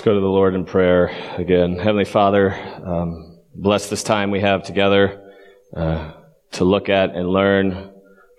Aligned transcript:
Let's 0.00 0.06
go 0.06 0.14
to 0.14 0.20
the 0.20 0.26
Lord 0.28 0.54
in 0.54 0.64
prayer 0.64 1.08
again. 1.36 1.76
Heavenly 1.76 2.06
Father, 2.06 2.54
um, 2.82 3.38
bless 3.54 3.90
this 3.90 4.02
time 4.02 4.30
we 4.30 4.40
have 4.40 4.62
together 4.62 5.30
uh, 5.76 6.12
to 6.52 6.64
look 6.64 6.88
at 6.88 7.14
and 7.14 7.28
learn 7.28 7.92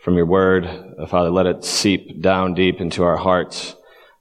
from 0.04 0.16
your 0.16 0.26
word. 0.26 0.66
Uh, 0.66 1.06
Father, 1.06 1.30
let 1.30 1.46
it 1.46 1.64
seep 1.64 2.20
down 2.20 2.56
deep 2.56 2.82
into 2.82 3.04
our 3.04 3.16
hearts 3.16 3.76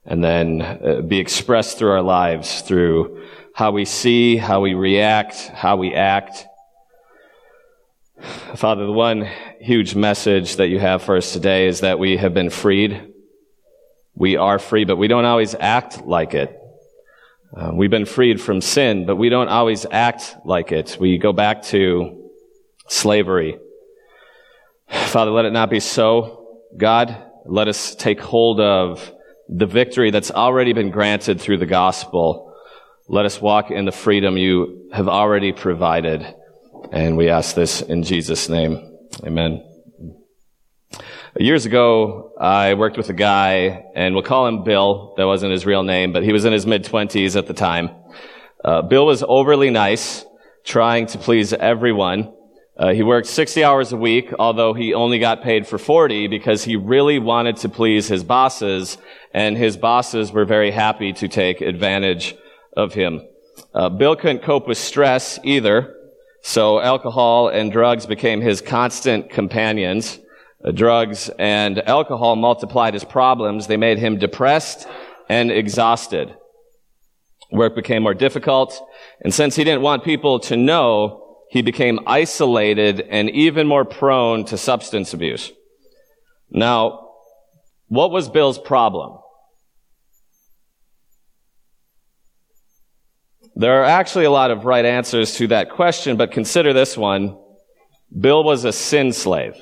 and 0.05 0.23
then 0.23 0.61
uh, 0.61 1.01
be 1.01 1.17
expressed 1.17 1.79
through 1.79 1.89
our 1.89 2.03
lives 2.03 2.61
through 2.61 3.25
how 3.55 3.71
we 3.71 3.85
see, 3.85 4.37
how 4.37 4.61
we 4.61 4.75
react, 4.75 5.47
how 5.47 5.77
we 5.77 5.95
act. 5.95 6.45
Father, 8.55 8.85
the 8.85 8.91
one 8.91 9.27
huge 9.59 9.95
message 9.95 10.57
that 10.57 10.67
you 10.67 10.77
have 10.77 11.01
for 11.01 11.17
us 11.17 11.33
today 11.33 11.65
is 11.65 11.79
that 11.79 11.97
we 11.97 12.17
have 12.17 12.35
been 12.35 12.51
freed. 12.51 13.13
We 14.13 14.37
are 14.37 14.59
free, 14.59 14.85
but 14.85 14.97
we 14.97 15.07
don't 15.07 15.25
always 15.25 15.55
act 15.55 16.05
like 16.05 16.35
it. 16.35 16.59
Uh, 17.55 17.71
we've 17.73 17.89
been 17.89 18.05
freed 18.05 18.39
from 18.39 18.61
sin, 18.61 19.05
but 19.05 19.17
we 19.17 19.29
don't 19.29 19.49
always 19.49 19.85
act 19.91 20.35
like 20.45 20.71
it. 20.71 20.97
We 20.99 21.17
go 21.17 21.33
back 21.33 21.63
to 21.63 22.29
slavery. 22.87 23.57
Father, 24.87 25.31
let 25.31 25.45
it 25.45 25.51
not 25.51 25.69
be 25.69 25.79
so. 25.79 26.61
God, 26.77 27.15
let 27.45 27.67
us 27.67 27.95
take 27.95 28.21
hold 28.21 28.61
of 28.61 29.11
the 29.49 29.65
victory 29.65 30.11
that's 30.11 30.31
already 30.31 30.71
been 30.71 30.91
granted 30.91 31.41
through 31.41 31.57
the 31.57 31.65
gospel. 31.65 32.55
Let 33.07 33.25
us 33.25 33.41
walk 33.41 33.69
in 33.69 33.83
the 33.83 33.91
freedom 33.91 34.37
you 34.37 34.89
have 34.93 35.09
already 35.09 35.51
provided. 35.51 36.25
And 36.91 37.17
we 37.17 37.29
ask 37.29 37.53
this 37.55 37.81
in 37.81 38.03
Jesus' 38.03 38.47
name. 38.47 38.97
Amen. 39.25 39.70
Years 41.39 41.65
ago, 41.65 42.33
I 42.37 42.73
worked 42.73 42.97
with 42.97 43.09
a 43.09 43.13
guy, 43.13 43.85
and 43.95 44.13
we'll 44.13 44.23
call 44.23 44.47
him 44.47 44.65
Bill. 44.65 45.13
That 45.15 45.27
wasn't 45.27 45.53
his 45.53 45.65
real 45.65 45.81
name, 45.81 46.11
but 46.11 46.23
he 46.23 46.33
was 46.33 46.43
in 46.43 46.51
his 46.51 46.67
mid 46.67 46.83
twenties 46.83 47.37
at 47.37 47.47
the 47.47 47.53
time. 47.53 47.89
Uh, 48.65 48.81
Bill 48.81 49.05
was 49.05 49.23
overly 49.25 49.69
nice, 49.69 50.25
trying 50.65 51.05
to 51.07 51.17
please 51.17 51.53
everyone. 51.53 52.33
Uh, 52.77 52.91
he 52.91 53.01
worked 53.01 53.27
60 53.27 53.63
hours 53.63 53.93
a 53.93 53.97
week, 53.97 54.33
although 54.39 54.73
he 54.73 54.93
only 54.93 55.19
got 55.19 55.41
paid 55.41 55.65
for 55.65 55.77
40 55.77 56.27
because 56.27 56.65
he 56.65 56.75
really 56.75 57.17
wanted 57.17 57.55
to 57.57 57.69
please 57.69 58.09
his 58.09 58.25
bosses, 58.25 58.97
and 59.33 59.55
his 59.55 59.77
bosses 59.77 60.33
were 60.33 60.45
very 60.45 60.71
happy 60.71 61.13
to 61.13 61.29
take 61.29 61.61
advantage 61.61 62.35
of 62.75 62.93
him. 62.93 63.21
Uh, 63.73 63.87
Bill 63.87 64.17
couldn't 64.17 64.43
cope 64.43 64.67
with 64.67 64.77
stress 64.77 65.39
either, 65.45 65.95
so 66.41 66.81
alcohol 66.81 67.47
and 67.47 67.71
drugs 67.71 68.05
became 68.05 68.41
his 68.41 68.59
constant 68.59 69.29
companions. 69.29 70.19
Uh, 70.63 70.71
drugs 70.71 71.29
and 71.39 71.79
alcohol 71.87 72.35
multiplied 72.35 72.93
his 72.93 73.03
problems. 73.03 73.67
They 73.67 73.77
made 73.77 73.97
him 73.97 74.19
depressed 74.19 74.87
and 75.29 75.51
exhausted. 75.51 76.35
Work 77.51 77.75
became 77.75 78.03
more 78.03 78.13
difficult. 78.13 78.79
And 79.21 79.33
since 79.33 79.55
he 79.55 79.63
didn't 79.63 79.81
want 79.81 80.03
people 80.03 80.39
to 80.41 80.55
know, 80.55 81.37
he 81.49 81.61
became 81.61 81.99
isolated 82.07 83.01
and 83.01 83.29
even 83.29 83.67
more 83.67 83.85
prone 83.85 84.45
to 84.45 84.57
substance 84.57 85.13
abuse. 85.13 85.51
Now, 86.49 87.09
what 87.87 88.11
was 88.11 88.29
Bill's 88.29 88.59
problem? 88.59 89.17
There 93.55 93.81
are 93.81 93.85
actually 93.85 94.25
a 94.25 94.31
lot 94.31 94.51
of 94.51 94.63
right 94.63 94.85
answers 94.85 95.35
to 95.35 95.47
that 95.47 95.71
question, 95.71 96.15
but 96.15 96.31
consider 96.31 96.71
this 96.71 96.97
one. 96.97 97.37
Bill 98.17 98.43
was 98.43 98.63
a 98.63 98.71
sin 98.71 99.11
slave. 99.11 99.61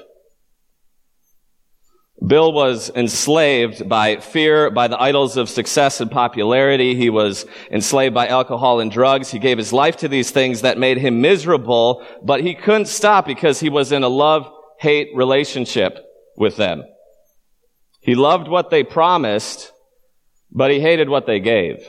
Bill 2.25 2.52
was 2.52 2.92
enslaved 2.94 3.88
by 3.88 4.17
fear, 4.17 4.70
by 4.70 4.89
the 4.89 5.02
idols 5.02 5.38
of 5.38 5.50
success 5.50 6.02
and 6.02 6.12
popularity. 6.12 6.94
He 6.94 7.09
was 7.09 7.45
enslaved 7.72 8.14
by 8.14 8.28
alcohol 8.28 8.81
and 8.81 8.92
drugs. 8.92 9.31
He 9.31 9.39
gave 9.39 9.58
his 9.58 9.72
life 9.72 9.98
to 9.98 10.09
these 10.09 10.30
things 10.30 10.62
that 10.62 10.78
made 10.78 10.97
him 10.97 11.22
miserable, 11.22 12.06
but 12.22 12.42
he 12.42 12.56
couldn't 12.56 12.88
stop 12.88 13.25
because 13.25 13.62
he 13.62 13.70
was 13.70 13.94
in 13.94 14.03
a 14.03 14.09
love-hate 14.09 15.09
relationship 15.16 15.97
with 16.35 16.57
them. 16.57 16.84
He 18.02 18.16
loved 18.16 18.50
what 18.50 18.69
they 18.69 18.84
promised, 18.84 19.72
but 20.51 20.72
he 20.72 20.81
hated 20.81 21.07
what 21.07 21.25
they 21.25 21.40
gave. 21.40 21.88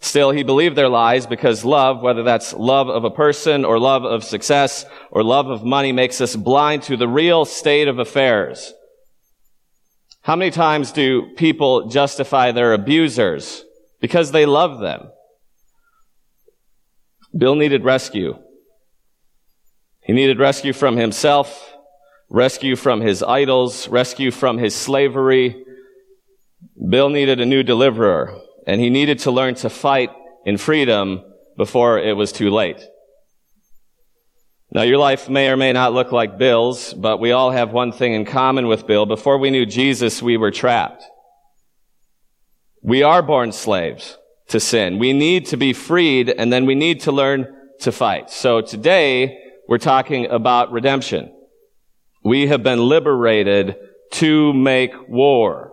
Still, 0.00 0.32
he 0.32 0.42
believed 0.42 0.76
their 0.76 0.88
lies 0.88 1.26
because 1.26 1.64
love, 1.64 2.02
whether 2.02 2.24
that's 2.24 2.52
love 2.52 2.88
of 2.88 3.04
a 3.04 3.10
person 3.10 3.64
or 3.64 3.78
love 3.78 4.04
of 4.04 4.24
success 4.24 4.84
or 5.12 5.22
love 5.22 5.46
of 5.48 5.64
money, 5.64 5.92
makes 5.92 6.20
us 6.20 6.34
blind 6.34 6.82
to 6.84 6.96
the 6.96 7.08
real 7.08 7.44
state 7.44 7.86
of 7.86 8.00
affairs. 8.00 8.74
How 10.26 10.34
many 10.34 10.50
times 10.50 10.90
do 10.90 11.34
people 11.36 11.86
justify 11.86 12.50
their 12.50 12.72
abusers? 12.72 13.64
Because 14.00 14.32
they 14.32 14.44
love 14.44 14.80
them. 14.80 15.12
Bill 17.38 17.54
needed 17.54 17.84
rescue. 17.84 18.34
He 20.02 20.12
needed 20.12 20.40
rescue 20.40 20.72
from 20.72 20.96
himself, 20.96 21.72
rescue 22.28 22.74
from 22.74 23.02
his 23.02 23.22
idols, 23.22 23.86
rescue 23.86 24.32
from 24.32 24.58
his 24.58 24.74
slavery. 24.74 25.64
Bill 26.90 27.08
needed 27.08 27.40
a 27.40 27.46
new 27.46 27.62
deliverer, 27.62 28.36
and 28.66 28.80
he 28.80 28.90
needed 28.90 29.20
to 29.20 29.30
learn 29.30 29.54
to 29.54 29.70
fight 29.70 30.10
in 30.44 30.58
freedom 30.58 31.22
before 31.56 32.00
it 32.00 32.14
was 32.16 32.32
too 32.32 32.50
late. 32.50 32.84
Now, 34.72 34.82
your 34.82 34.98
life 34.98 35.28
may 35.28 35.48
or 35.48 35.56
may 35.56 35.72
not 35.72 35.94
look 35.94 36.12
like 36.12 36.38
Bill's, 36.38 36.92
but 36.92 37.18
we 37.18 37.32
all 37.32 37.50
have 37.50 37.72
one 37.72 37.92
thing 37.92 38.14
in 38.14 38.24
common 38.24 38.66
with 38.66 38.86
Bill. 38.86 39.06
Before 39.06 39.38
we 39.38 39.50
knew 39.50 39.64
Jesus, 39.64 40.22
we 40.22 40.36
were 40.36 40.50
trapped. 40.50 41.04
We 42.82 43.02
are 43.02 43.22
born 43.22 43.52
slaves 43.52 44.18
to 44.48 44.60
sin. 44.60 44.98
We 44.98 45.12
need 45.12 45.46
to 45.46 45.56
be 45.56 45.72
freed, 45.72 46.28
and 46.28 46.52
then 46.52 46.66
we 46.66 46.74
need 46.74 47.00
to 47.02 47.12
learn 47.12 47.46
to 47.80 47.92
fight. 47.92 48.30
So 48.30 48.60
today, 48.60 49.38
we're 49.68 49.78
talking 49.78 50.26
about 50.26 50.72
redemption. 50.72 51.32
We 52.24 52.48
have 52.48 52.62
been 52.62 52.80
liberated 52.80 53.76
to 54.12 54.52
make 54.52 54.92
war. 55.08 55.72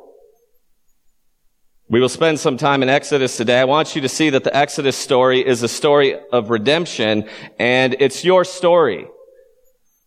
We 1.93 1.99
will 1.99 2.09
spend 2.09 2.39
some 2.39 2.57
time 2.57 2.81
in 2.81 2.89
Exodus 2.89 3.37
today. 3.37 3.59
I 3.59 3.65
want 3.65 3.95
you 3.95 4.01
to 4.01 4.09
see 4.09 4.31
that 4.31 4.43
the 4.43 4.57
Exodus 4.57 4.97
story 4.97 5.45
is 5.45 5.61
a 5.61 5.67
story 5.67 6.17
of 6.31 6.49
redemption 6.49 7.29
and 7.59 7.95
it's 7.99 8.25
your 8.25 8.45
story. 8.45 9.05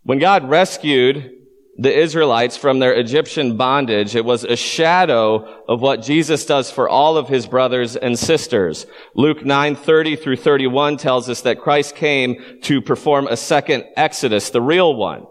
When 0.02 0.18
God 0.18 0.50
rescued 0.50 1.30
the 1.78 1.96
Israelites 1.96 2.56
from 2.56 2.80
their 2.80 2.92
Egyptian 2.92 3.56
bondage, 3.56 4.16
it 4.16 4.24
was 4.24 4.42
a 4.42 4.56
shadow 4.56 5.62
of 5.68 5.80
what 5.80 6.02
Jesus 6.02 6.44
does 6.44 6.72
for 6.72 6.88
all 6.88 7.16
of 7.16 7.28
his 7.28 7.46
brothers 7.46 7.94
and 7.94 8.18
sisters. 8.18 8.84
Luke 9.14 9.44
9:30 9.44 10.16
through 10.16 10.38
31 10.38 10.96
tells 10.96 11.28
us 11.28 11.42
that 11.42 11.60
Christ 11.60 11.94
came 11.94 12.58
to 12.62 12.82
perform 12.82 13.28
a 13.28 13.36
second 13.36 13.84
Exodus, 13.96 14.50
the 14.50 14.60
real 14.60 14.92
one. 14.96 15.28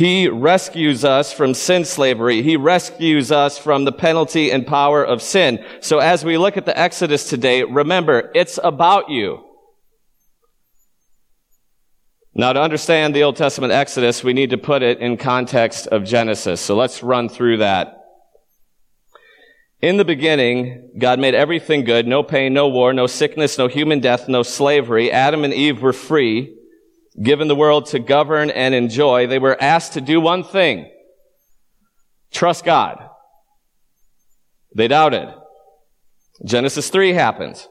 He 0.00 0.30
rescues 0.30 1.04
us 1.04 1.30
from 1.30 1.52
sin 1.52 1.84
slavery. 1.84 2.40
He 2.40 2.56
rescues 2.56 3.30
us 3.30 3.58
from 3.58 3.84
the 3.84 3.92
penalty 3.92 4.50
and 4.50 4.66
power 4.66 5.04
of 5.04 5.20
sin. 5.20 5.62
So 5.80 5.98
as 5.98 6.24
we 6.24 6.38
look 6.38 6.56
at 6.56 6.64
the 6.64 6.78
Exodus 6.78 7.28
today, 7.28 7.64
remember, 7.64 8.30
it's 8.34 8.58
about 8.64 9.10
you. 9.10 9.44
Now 12.34 12.54
to 12.54 12.62
understand 12.62 13.14
the 13.14 13.24
Old 13.24 13.36
Testament 13.36 13.74
Exodus, 13.74 14.24
we 14.24 14.32
need 14.32 14.48
to 14.48 14.56
put 14.56 14.82
it 14.82 15.00
in 15.00 15.18
context 15.18 15.86
of 15.88 16.04
Genesis. 16.04 16.62
So 16.62 16.76
let's 16.76 17.02
run 17.02 17.28
through 17.28 17.58
that. 17.58 17.98
In 19.82 19.98
the 19.98 20.06
beginning, 20.06 20.92
God 20.98 21.18
made 21.18 21.34
everything 21.34 21.84
good. 21.84 22.06
No 22.06 22.22
pain, 22.22 22.54
no 22.54 22.68
war, 22.68 22.94
no 22.94 23.06
sickness, 23.06 23.58
no 23.58 23.68
human 23.68 24.00
death, 24.00 24.30
no 24.30 24.44
slavery. 24.44 25.12
Adam 25.12 25.44
and 25.44 25.52
Eve 25.52 25.82
were 25.82 25.92
free 25.92 26.56
given 27.20 27.48
the 27.48 27.56
world 27.56 27.86
to 27.86 27.98
govern 27.98 28.50
and 28.50 28.74
enjoy, 28.74 29.26
they 29.26 29.38
were 29.38 29.60
asked 29.60 29.94
to 29.94 30.00
do 30.00 30.20
one 30.20 30.44
thing. 30.44 30.90
Trust 32.30 32.64
God. 32.64 32.98
They 34.74 34.88
doubted. 34.88 35.34
Genesis 36.44 36.90
3 36.90 37.12
happens. 37.12 37.68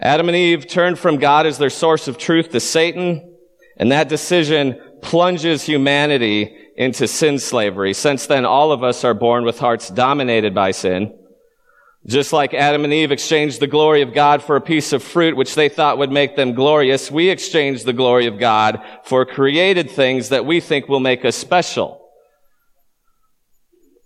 Adam 0.00 0.28
and 0.28 0.36
Eve 0.36 0.66
turned 0.66 0.98
from 0.98 1.18
God 1.18 1.46
as 1.46 1.58
their 1.58 1.70
source 1.70 2.08
of 2.08 2.18
truth 2.18 2.50
to 2.50 2.60
Satan, 2.60 3.36
and 3.76 3.92
that 3.92 4.08
decision 4.08 4.80
plunges 5.02 5.64
humanity 5.64 6.56
into 6.76 7.06
sin 7.06 7.38
slavery. 7.38 7.92
Since 7.92 8.26
then, 8.26 8.44
all 8.44 8.72
of 8.72 8.82
us 8.82 9.04
are 9.04 9.14
born 9.14 9.44
with 9.44 9.58
hearts 9.58 9.90
dominated 9.90 10.54
by 10.54 10.70
sin. 10.70 11.16
Just 12.04 12.32
like 12.32 12.52
Adam 12.52 12.84
and 12.84 12.92
Eve 12.92 13.12
exchanged 13.12 13.60
the 13.60 13.68
glory 13.68 14.02
of 14.02 14.12
God 14.12 14.42
for 14.42 14.56
a 14.56 14.60
piece 14.60 14.92
of 14.92 15.04
fruit 15.04 15.36
which 15.36 15.54
they 15.54 15.68
thought 15.68 15.98
would 15.98 16.10
make 16.10 16.34
them 16.34 16.52
glorious, 16.52 17.12
we 17.12 17.30
exchange 17.30 17.84
the 17.84 17.92
glory 17.92 18.26
of 18.26 18.40
God 18.40 18.82
for 19.04 19.24
created 19.24 19.88
things 19.88 20.30
that 20.30 20.44
we 20.44 20.58
think 20.58 20.88
will 20.88 20.98
make 20.98 21.24
us 21.24 21.36
special. 21.36 22.00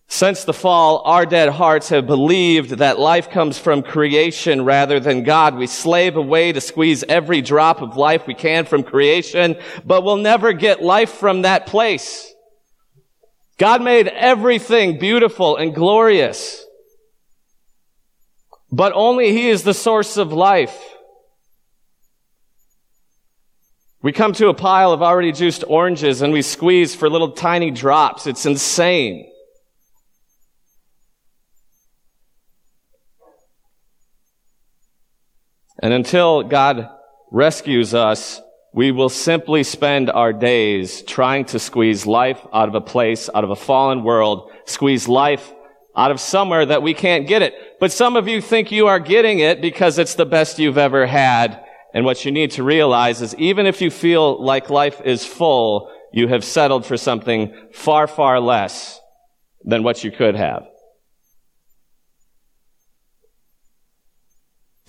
Since 0.08 0.44
the 0.44 0.52
fall, 0.52 1.02
our 1.04 1.26
dead 1.26 1.48
hearts 1.48 1.88
have 1.88 2.06
believed 2.06 2.70
that 2.78 2.98
life 2.98 3.31
comes 3.31 3.58
from 3.58 3.82
creation 3.82 4.64
rather 4.64 5.00
than 5.00 5.25
God. 5.25 5.56
We 5.56 5.66
slave 5.66 6.16
away 6.16 6.52
to 6.52 6.60
squeeze 6.60 7.02
every 7.08 7.40
drop 7.40 7.81
of 7.81 7.96
life 7.96 8.26
we 8.26 8.34
can 8.34 8.66
from 8.66 8.82
creation, 8.82 9.56
but 9.84 10.04
we'll 10.04 10.16
never 10.16 10.52
get 10.52 10.82
life 10.82 11.10
from 11.10 11.43
that 11.43 11.66
place. 11.66 12.32
God 13.58 13.82
made 13.82 14.06
everything 14.06 14.98
beautiful 14.98 15.56
and 15.56 15.75
glorious. 15.75 16.65
But 18.70 18.92
only 18.94 19.32
He 19.32 19.48
is 19.48 19.62
the 19.62 19.74
source 19.74 20.16
of 20.16 20.32
life. 20.32 20.76
We 24.02 24.12
come 24.12 24.32
to 24.34 24.48
a 24.48 24.54
pile 24.54 24.92
of 24.92 25.02
already 25.02 25.32
juiced 25.32 25.64
oranges 25.66 26.22
and 26.22 26.32
we 26.32 26.42
squeeze 26.42 26.94
for 26.94 27.10
little 27.10 27.32
tiny 27.32 27.70
drops. 27.70 28.26
It's 28.26 28.46
insane. 28.46 29.30
And 35.82 35.92
until 35.92 36.42
God 36.42 36.88
rescues 37.30 37.94
us, 37.94 38.40
we 38.72 38.92
will 38.92 39.08
simply 39.08 39.62
spend 39.62 40.10
our 40.10 40.32
days 40.32 41.02
trying 41.02 41.46
to 41.46 41.58
squeeze 41.58 42.06
life 42.06 42.40
out 42.52 42.69
of 42.69 42.74
a 42.74 42.80
place, 42.80 43.28
out 43.34 43.42
of 43.42 43.50
a 43.50 43.56
fallen 43.56 44.04
world, 44.04 44.52
squeeze 44.66 45.08
life 45.08 45.52
out 45.96 46.10
of 46.10 46.20
somewhere 46.20 46.66
that 46.66 46.82
we 46.82 46.94
can't 46.94 47.26
get 47.26 47.42
it. 47.42 47.54
But 47.78 47.93
some 47.93 48.17
of 48.17 48.26
you 48.26 48.40
think 48.40 48.73
you 48.73 48.87
are 48.87 48.99
getting 48.99 49.38
it 49.38 49.61
because 49.61 49.99
it's 49.99 50.14
the 50.14 50.26
best 50.26 50.58
you've 50.58 50.78
ever 50.78 51.06
had. 51.06 51.62
And 51.93 52.05
what 52.05 52.25
you 52.25 52.32
need 52.32 52.52
to 52.52 52.62
realize 52.62 53.23
is 53.23 53.34
even 53.37 53.67
if 53.67 53.81
you 53.81 53.90
feel 53.90 54.43
like 54.43 54.70
life 54.70 55.00
is 55.05 55.25
full, 55.25 55.90
you 56.12 56.28
have 56.28 56.44
settled 56.44 56.87
for 56.87 56.96
something 56.96 57.55
far, 57.73 58.06
far 58.06 58.40
less 58.40 58.99
than 59.64 59.82
what 59.82 60.05
you 60.05 60.11
could 60.11 60.34
have. 60.34 60.67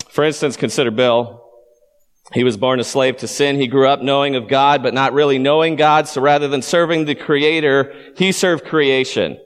For 0.10 0.24
instance, 0.24 0.58
consider 0.58 0.92
Bill. 0.92 1.44
He 2.34 2.44
was 2.44 2.58
born 2.58 2.80
a 2.80 2.84
slave 2.84 3.18
to 3.18 3.28
sin. 3.28 3.58
He 3.58 3.68
grew 3.68 3.88
up 3.88 4.02
knowing 4.02 4.36
of 4.36 4.48
God, 4.48 4.84
but 4.84 4.94
not 4.94 5.14
really 5.14 5.38
knowing 5.38 5.76
God. 5.76 6.08
So 6.08 6.22
rather 6.22 6.48
than 6.48 6.62
serving 6.62 7.06
the 7.06 7.16
creator, 7.16 7.94
he 8.18 8.32
served 8.32 8.66
creation. 8.66 9.38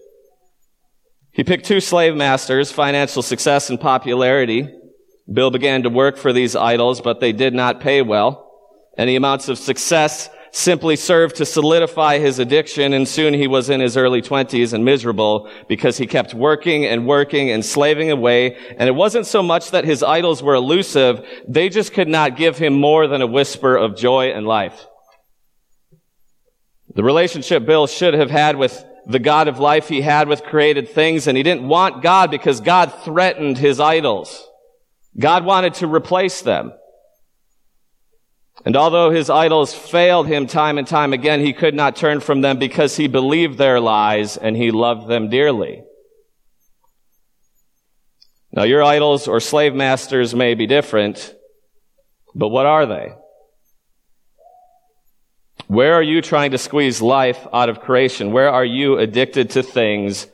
He 1.34 1.44
picked 1.44 1.66
two 1.66 1.80
slave 1.80 2.16
masters, 2.16 2.72
financial 2.72 3.22
success 3.22 3.70
and 3.70 3.80
popularity. 3.80 4.70
Bill 5.32 5.50
began 5.50 5.84
to 5.84 5.90
work 5.90 6.18
for 6.18 6.34
these 6.34 6.56
idols, 6.56 7.00
but 7.00 7.20
they 7.20 7.32
did 7.32 7.54
not 7.54 7.80
pay 7.80 8.02
well. 8.02 8.52
Any 8.98 9.16
amounts 9.16 9.48
of 9.48 9.58
success 9.58 10.30
simply 10.52 10.98
served 10.98 11.38
to 11.38 11.46
solidify 11.46 12.20
his 12.20 12.38
addiction, 12.38 12.92
and 12.92 13.08
soon 13.08 13.34
he 13.34 13.48
was 13.48 13.70
in 13.70 13.80
his 13.80 13.96
early 13.96 14.22
twenties 14.22 14.74
and 14.74 14.84
miserable 14.84 15.50
because 15.70 15.98
he 15.98 16.06
kept 16.06 16.34
working 16.34 16.86
and 16.86 17.08
working 17.08 17.50
and 17.50 17.64
slaving 17.64 18.12
away. 18.12 18.58
And 18.78 18.90
it 18.90 18.96
wasn't 18.96 19.26
so 19.26 19.42
much 19.42 19.72
that 19.72 19.86
his 19.86 20.04
idols 20.04 20.44
were 20.44 20.56
elusive, 20.56 21.26
they 21.48 21.70
just 21.70 21.94
could 21.94 22.10
not 22.10 22.36
give 22.36 22.58
him 22.58 22.74
more 22.74 23.08
than 23.08 23.22
a 23.22 23.28
whisper 23.28 23.78
of 23.78 23.96
joy 23.96 24.32
and 24.32 24.46
life. 24.46 24.86
The 26.94 27.04
relationship 27.04 27.66
Bill 27.66 27.88
should 27.88 28.16
have 28.16 28.30
had 28.30 28.58
with 28.58 28.84
the 29.06 29.20
God 29.20 29.48
of 29.48 29.60
life 29.60 29.88
he 29.88 30.02
had 30.02 30.28
with 30.28 30.44
created 30.44 30.90
things, 30.90 31.28
and 31.28 31.38
he 31.38 31.44
didn't 31.44 31.68
want 31.68 32.04
God 32.04 32.32
because 32.32 32.62
God 32.62 32.94
threatened 33.04 33.58
his 33.58 33.80
idols. 33.80 34.48
God 35.20 35.46
wanted 35.46 35.76
to 35.76 35.88
replace 35.88 36.42
them. 36.42 36.74
And 38.64 38.76
although 38.76 39.10
his 39.10 39.30
idols 39.30 39.74
failed 39.74 40.28
him 40.28 40.46
time 40.46 40.78
and 40.78 40.88
time 40.88 41.14
again, 41.14 41.40
he 41.40 41.54
could 41.54 41.74
not 41.74 41.96
turn 41.96 42.20
from 42.20 42.42
them 42.42 42.60
because 42.60 42.96
he 42.96 43.08
believed 43.08 43.58
their 43.58 43.80
lies 43.80 44.38
and 44.38 44.56
he 44.56 44.72
loved 44.72 45.08
them 45.08 45.30
dearly. 45.30 45.84
Now, 48.54 48.64
your 48.64 48.84
idols 48.84 49.28
or 49.28 49.40
slave 49.40 49.74
masters 49.74 50.36
may 50.36 50.54
be 50.54 50.68
different, 50.68 51.34
but 52.36 52.50
what 52.50 52.66
are 52.66 52.86
they? 52.86 53.14
Where 55.72 55.94
are 55.94 56.04
you 56.04 56.22
trying 56.22 56.52
to 56.52 56.58
squeeze 56.58 57.02
life 57.02 57.48
out 57.54 57.70
of 57.70 57.80
creation? 57.80 58.34
Where 58.34 58.50
are 58.50 58.66
you 58.66 58.98
addicted 58.98 59.52
to 59.52 59.64
things 59.64 60.28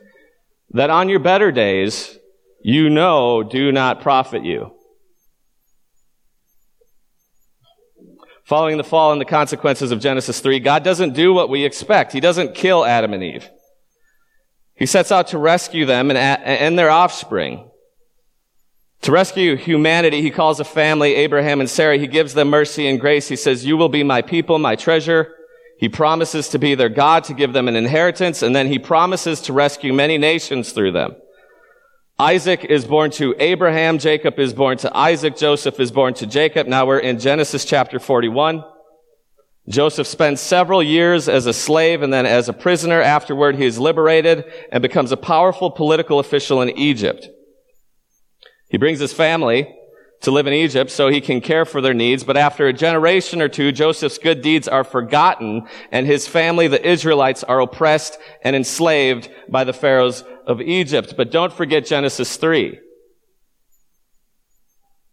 that 0.70 0.90
on 0.90 1.08
your 1.08 1.20
better 1.20 1.52
days 1.52 2.18
you 2.60 2.90
know 2.90 3.44
do 3.44 3.70
not 3.70 4.00
profit 4.00 4.44
you? 4.44 4.72
Following 8.46 8.78
the 8.78 8.82
fall 8.82 9.12
and 9.12 9.20
the 9.20 9.24
consequences 9.24 9.92
of 9.92 10.00
Genesis 10.00 10.40
3, 10.40 10.58
God 10.58 10.82
doesn't 10.82 11.14
do 11.14 11.32
what 11.32 11.48
we 11.48 11.64
expect. 11.64 12.12
He 12.12 12.18
doesn't 12.18 12.56
kill 12.56 12.84
Adam 12.84 13.12
and 13.12 13.22
Eve. 13.22 13.48
He 14.74 14.86
sets 14.86 15.12
out 15.12 15.28
to 15.28 15.38
rescue 15.38 15.86
them 15.86 16.10
and, 16.10 16.18
and 16.18 16.76
their 16.76 16.90
offspring. 16.90 17.67
To 19.02 19.12
rescue 19.12 19.56
humanity, 19.56 20.22
he 20.22 20.30
calls 20.30 20.60
a 20.60 20.64
family, 20.64 21.14
Abraham 21.14 21.60
and 21.60 21.70
Sarah. 21.70 21.98
He 21.98 22.06
gives 22.06 22.34
them 22.34 22.48
mercy 22.48 22.86
and 22.88 23.00
grace. 23.00 23.28
He 23.28 23.36
says, 23.36 23.64
you 23.64 23.76
will 23.76 23.88
be 23.88 24.02
my 24.02 24.22
people, 24.22 24.58
my 24.58 24.76
treasure. 24.76 25.34
He 25.78 25.88
promises 25.88 26.48
to 26.48 26.58
be 26.58 26.74
their 26.74 26.88
God, 26.88 27.22
to 27.24 27.34
give 27.34 27.52
them 27.52 27.68
an 27.68 27.76
inheritance, 27.76 28.42
and 28.42 28.54
then 28.54 28.66
he 28.66 28.80
promises 28.80 29.40
to 29.42 29.52
rescue 29.52 29.92
many 29.92 30.18
nations 30.18 30.72
through 30.72 30.92
them. 30.92 31.14
Isaac 32.18 32.64
is 32.64 32.84
born 32.84 33.12
to 33.12 33.36
Abraham. 33.38 33.98
Jacob 33.98 34.40
is 34.40 34.52
born 34.52 34.76
to 34.78 34.94
Isaac. 34.96 35.36
Joseph 35.36 35.78
is 35.78 35.92
born 35.92 36.14
to 36.14 36.26
Jacob. 36.26 36.66
Now 36.66 36.84
we're 36.84 36.98
in 36.98 37.20
Genesis 37.20 37.64
chapter 37.64 38.00
41. 38.00 38.64
Joseph 39.68 40.08
spends 40.08 40.40
several 40.40 40.82
years 40.82 41.28
as 41.28 41.46
a 41.46 41.52
slave 41.52 42.02
and 42.02 42.12
then 42.12 42.26
as 42.26 42.48
a 42.48 42.52
prisoner. 42.52 43.00
Afterward, 43.00 43.54
he 43.54 43.64
is 43.64 43.78
liberated 43.78 44.46
and 44.72 44.82
becomes 44.82 45.12
a 45.12 45.16
powerful 45.16 45.70
political 45.70 46.18
official 46.18 46.60
in 46.60 46.70
Egypt. 46.70 47.28
He 48.68 48.78
brings 48.78 48.98
his 48.98 49.12
family 49.12 49.74
to 50.20 50.30
live 50.30 50.46
in 50.46 50.52
Egypt 50.52 50.90
so 50.90 51.08
he 51.08 51.20
can 51.20 51.40
care 51.40 51.64
for 51.64 51.80
their 51.80 51.94
needs. 51.94 52.24
But 52.24 52.36
after 52.36 52.66
a 52.66 52.72
generation 52.72 53.40
or 53.40 53.48
two, 53.48 53.72
Joseph's 53.72 54.18
good 54.18 54.42
deeds 54.42 54.68
are 54.68 54.84
forgotten 54.84 55.66
and 55.92 56.06
his 56.06 56.26
family, 56.26 56.68
the 56.68 56.86
Israelites, 56.86 57.44
are 57.44 57.60
oppressed 57.60 58.18
and 58.42 58.56
enslaved 58.56 59.30
by 59.48 59.64
the 59.64 59.72
pharaohs 59.72 60.24
of 60.46 60.60
Egypt. 60.60 61.14
But 61.16 61.30
don't 61.30 61.52
forget 61.52 61.86
Genesis 61.86 62.36
3. 62.36 62.78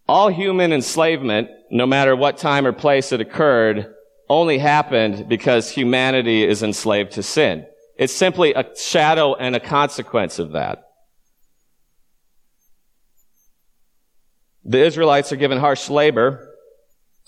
All 0.08 0.30
human 0.30 0.72
enslavement, 0.72 1.50
no 1.72 1.86
matter 1.86 2.16
what 2.16 2.38
time 2.38 2.68
or 2.68 2.74
place 2.74 3.12
it 3.12 3.22
occurred, 3.22 3.92
only 4.30 4.58
happened 4.58 5.28
because 5.30 5.70
humanity 5.70 6.44
is 6.44 6.64
enslaved 6.64 7.14
to 7.14 7.24
sin. 7.24 7.66
It's 7.98 8.14
simply 8.14 8.54
a 8.54 8.66
shadow 8.76 9.36
and 9.36 9.56
a 9.56 9.60
consequence 9.60 10.40
of 10.40 10.52
that. 10.52 10.85
The 14.66 14.84
Israelites 14.84 15.32
are 15.32 15.38
given 15.38 15.60
harsh 15.60 15.90
labor, 15.90 16.52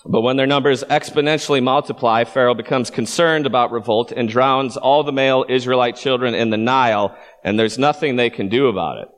but 0.04 0.22
when 0.22 0.36
their 0.36 0.46
numbers 0.46 0.82
exponentially 0.84 1.62
multiply, 1.62 2.24
Pharaoh 2.24 2.54
becomes 2.54 2.90
concerned 2.90 3.46
about 3.46 3.70
revolt 3.70 4.12
and 4.12 4.28
drowns 4.28 4.76
all 4.76 5.04
the 5.04 5.12
male 5.12 5.44
Israelite 5.48 5.96
children 5.96 6.34
in 6.34 6.50
the 6.50 6.56
Nile, 6.56 7.16
and 7.44 7.58
there's 7.58 7.78
nothing 7.78 8.16
they 8.16 8.30
can 8.30 8.48
do 8.48 8.66
about 8.66 8.98
it. 8.98 9.08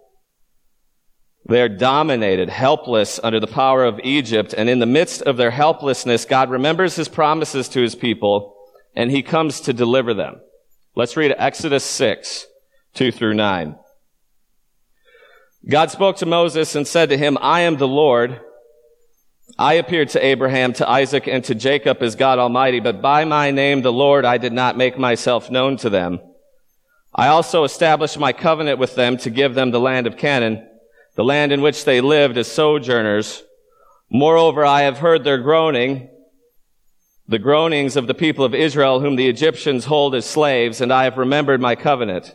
They 1.48 1.62
are 1.62 1.68
dominated, 1.68 2.50
helpless 2.50 3.18
under 3.22 3.40
the 3.40 3.46
power 3.46 3.84
of 3.84 4.00
Egypt, 4.04 4.54
and 4.56 4.68
in 4.68 4.78
the 4.78 4.86
midst 4.86 5.22
of 5.22 5.38
their 5.38 5.50
helplessness, 5.50 6.26
God 6.26 6.50
remembers 6.50 6.96
his 6.96 7.08
promises 7.08 7.68
to 7.70 7.80
his 7.80 7.94
people, 7.94 8.54
and 8.94 9.10
he 9.10 9.22
comes 9.22 9.60
to 9.62 9.72
deliver 9.72 10.12
them. 10.12 10.40
Let's 10.94 11.16
read 11.16 11.34
Exodus 11.38 11.84
6, 11.84 12.46
2 12.94 13.12
through 13.12 13.34
9. 13.34 13.76
God 15.68 15.90
spoke 15.90 16.16
to 16.16 16.26
Moses 16.26 16.74
and 16.74 16.86
said 16.86 17.10
to 17.10 17.18
him, 17.18 17.36
I 17.40 17.60
am 17.60 17.76
the 17.76 17.88
Lord. 17.88 18.40
I 19.58 19.74
appeared 19.74 20.08
to 20.10 20.24
Abraham, 20.24 20.72
to 20.74 20.88
Isaac, 20.88 21.26
and 21.26 21.44
to 21.44 21.54
Jacob 21.54 22.02
as 22.02 22.14
God 22.16 22.38
Almighty, 22.38 22.80
but 22.80 23.02
by 23.02 23.24
my 23.24 23.50
name, 23.50 23.82
the 23.82 23.92
Lord, 23.92 24.24
I 24.24 24.38
did 24.38 24.52
not 24.52 24.78
make 24.78 24.98
myself 24.98 25.50
known 25.50 25.76
to 25.78 25.90
them. 25.90 26.20
I 27.14 27.28
also 27.28 27.64
established 27.64 28.18
my 28.18 28.32
covenant 28.32 28.78
with 28.78 28.94
them 28.94 29.16
to 29.18 29.30
give 29.30 29.54
them 29.54 29.70
the 29.70 29.80
land 29.80 30.06
of 30.06 30.16
Canaan, 30.16 30.66
the 31.16 31.24
land 31.24 31.52
in 31.52 31.60
which 31.60 31.84
they 31.84 32.00
lived 32.00 32.38
as 32.38 32.50
sojourners. 32.50 33.42
Moreover, 34.08 34.64
I 34.64 34.82
have 34.82 34.98
heard 34.98 35.24
their 35.24 35.38
groaning, 35.38 36.08
the 37.28 37.38
groanings 37.38 37.96
of 37.96 38.06
the 38.06 38.14
people 38.14 38.44
of 38.44 38.54
Israel, 38.54 39.00
whom 39.00 39.16
the 39.16 39.28
Egyptians 39.28 39.84
hold 39.84 40.14
as 40.14 40.24
slaves, 40.24 40.80
and 40.80 40.92
I 40.92 41.04
have 41.04 41.18
remembered 41.18 41.60
my 41.60 41.74
covenant. 41.74 42.34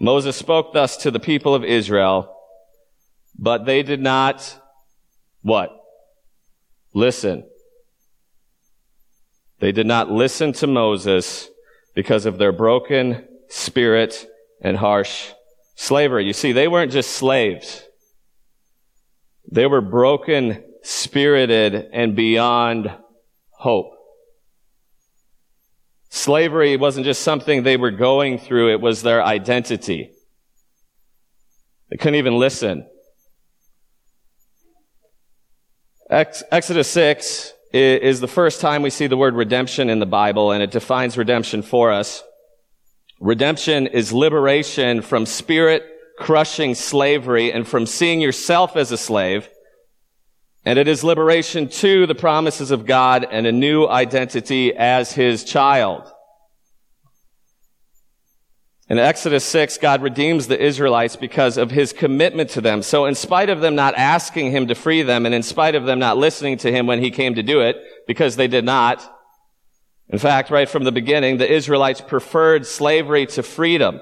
Moses 0.00 0.34
spoke 0.34 0.72
thus 0.72 0.96
to 0.96 1.10
the 1.10 1.20
people 1.20 1.54
of 1.54 1.62
Israel, 1.62 2.34
but 3.38 3.66
they 3.66 3.82
did 3.82 4.00
not 4.00 4.58
what? 5.42 5.70
Listen. 6.94 7.44
They 9.60 9.72
did 9.72 9.86
not 9.86 10.10
listen 10.10 10.54
to 10.54 10.66
Moses 10.66 11.48
because 11.94 12.24
of 12.24 12.38
their 12.38 12.50
broken 12.50 13.28
spirit 13.48 14.26
and 14.62 14.76
harsh 14.76 15.32
slavery. 15.76 16.24
You 16.24 16.32
see, 16.32 16.52
they 16.52 16.66
weren't 16.66 16.92
just 16.92 17.10
slaves. 17.10 17.82
They 19.52 19.66
were 19.66 19.82
broken 19.82 20.64
spirited 20.82 21.74
and 21.92 22.16
beyond 22.16 22.90
hope. 23.50 23.99
Slavery 26.10 26.76
wasn't 26.76 27.06
just 27.06 27.22
something 27.22 27.62
they 27.62 27.76
were 27.76 27.92
going 27.92 28.38
through, 28.38 28.72
it 28.72 28.80
was 28.80 29.02
their 29.02 29.24
identity. 29.24 30.10
They 31.88 31.96
couldn't 31.96 32.16
even 32.16 32.36
listen. 32.36 32.88
Exodus 36.10 36.88
6 36.88 37.52
is 37.72 38.20
the 38.20 38.26
first 38.26 38.60
time 38.60 38.82
we 38.82 38.90
see 38.90 39.06
the 39.06 39.16
word 39.16 39.36
redemption 39.36 39.88
in 39.88 40.00
the 40.00 40.06
Bible, 40.06 40.50
and 40.50 40.62
it 40.62 40.72
defines 40.72 41.16
redemption 41.16 41.62
for 41.62 41.92
us. 41.92 42.24
Redemption 43.20 43.86
is 43.86 44.12
liberation 44.12 45.02
from 45.02 45.26
spirit 45.26 45.84
crushing 46.18 46.74
slavery 46.74 47.52
and 47.52 47.66
from 47.66 47.86
seeing 47.86 48.20
yourself 48.20 48.76
as 48.76 48.90
a 48.90 48.96
slave. 48.96 49.48
And 50.64 50.78
it 50.78 50.88
is 50.88 51.02
liberation 51.02 51.68
to 51.68 52.06
the 52.06 52.14
promises 52.14 52.70
of 52.70 52.86
God 52.86 53.26
and 53.30 53.46
a 53.46 53.52
new 53.52 53.86
identity 53.86 54.74
as 54.74 55.12
his 55.12 55.42
child. 55.44 56.10
In 58.90 58.98
Exodus 58.98 59.44
6, 59.44 59.78
God 59.78 60.02
redeems 60.02 60.48
the 60.48 60.60
Israelites 60.60 61.14
because 61.14 61.56
of 61.56 61.70
his 61.70 61.92
commitment 61.92 62.50
to 62.50 62.60
them. 62.60 62.82
So 62.82 63.06
in 63.06 63.14
spite 63.14 63.48
of 63.48 63.60
them 63.60 63.76
not 63.76 63.94
asking 63.94 64.50
him 64.50 64.66
to 64.66 64.74
free 64.74 65.02
them, 65.02 65.26
and 65.26 65.34
in 65.34 65.44
spite 65.44 65.76
of 65.76 65.84
them 65.84 66.00
not 66.00 66.18
listening 66.18 66.58
to 66.58 66.72
him 66.72 66.88
when 66.88 67.00
he 67.00 67.12
came 67.12 67.36
to 67.36 67.42
do 67.42 67.60
it, 67.60 67.76
because 68.08 68.34
they 68.34 68.48
did 68.48 68.64
not, 68.64 69.00
in 70.08 70.18
fact, 70.18 70.50
right 70.50 70.68
from 70.68 70.82
the 70.82 70.90
beginning, 70.90 71.36
the 71.38 71.50
Israelites 71.50 72.00
preferred 72.00 72.66
slavery 72.66 73.26
to 73.26 73.44
freedom. 73.44 74.00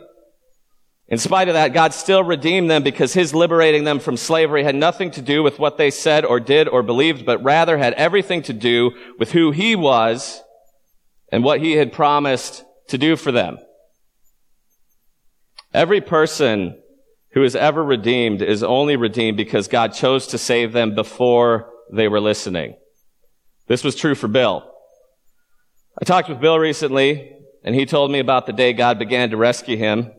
In 1.11 1.17
spite 1.17 1.49
of 1.49 1.55
that, 1.55 1.73
God 1.73 1.95
still 1.95 2.23
redeemed 2.23 2.71
them 2.71 2.83
because 2.83 3.15
his 3.15 3.35
liberating 3.35 3.85
them 3.85 3.99
from 3.99 4.19
slavery 4.19 4.63
had 4.63 4.75
nothing 4.75 5.11
to 5.13 5.23
do 5.23 5.43
with 5.43 5.59
what 5.59 5.79
they 5.79 5.91
said 5.91 6.25
or 6.27 6.39
did 6.39 6.69
or 6.69 6.83
believed, 6.83 7.25
but 7.25 7.43
rather 7.43 7.79
had 7.79 7.95
everything 7.95 8.43
to 8.43 8.53
do 8.53 8.91
with 9.19 9.33
who 9.33 9.51
he 9.51 9.75
was 9.75 10.43
and 11.33 11.43
what 11.43 11.61
he 11.61 11.73
had 11.73 11.93
promised 11.93 12.63
to 12.89 12.99
do 12.99 13.17
for 13.17 13.33
them. 13.33 13.59
Every 15.73 16.03
person 16.03 16.79
who 17.33 17.43
is 17.43 17.57
ever 17.57 17.83
redeemed 17.83 18.43
is 18.43 18.63
only 18.63 18.97
redeemed 18.97 19.37
because 19.39 19.69
God 19.69 19.95
chose 19.95 20.27
to 20.29 20.39
save 20.39 20.73
them 20.73 20.95
before 20.95 21.71
they 21.91 22.09
were 22.09 22.21
listening. 22.21 22.77
This 23.67 23.85
was 23.85 23.95
true 23.95 24.15
for 24.15 24.29
Bill. 24.29 24.71
I 26.01 26.05
talked 26.05 26.29
with 26.29 26.41
Bill 26.41 26.59
recently, 26.59 27.33
and 27.65 27.75
he 27.75 27.87
told 27.87 28.11
me 28.11 28.19
about 28.19 28.47
the 28.47 28.53
day 28.53 28.73
God 28.73 28.99
began 28.99 29.31
to 29.31 29.37
rescue 29.37 29.77
him. 29.77 30.13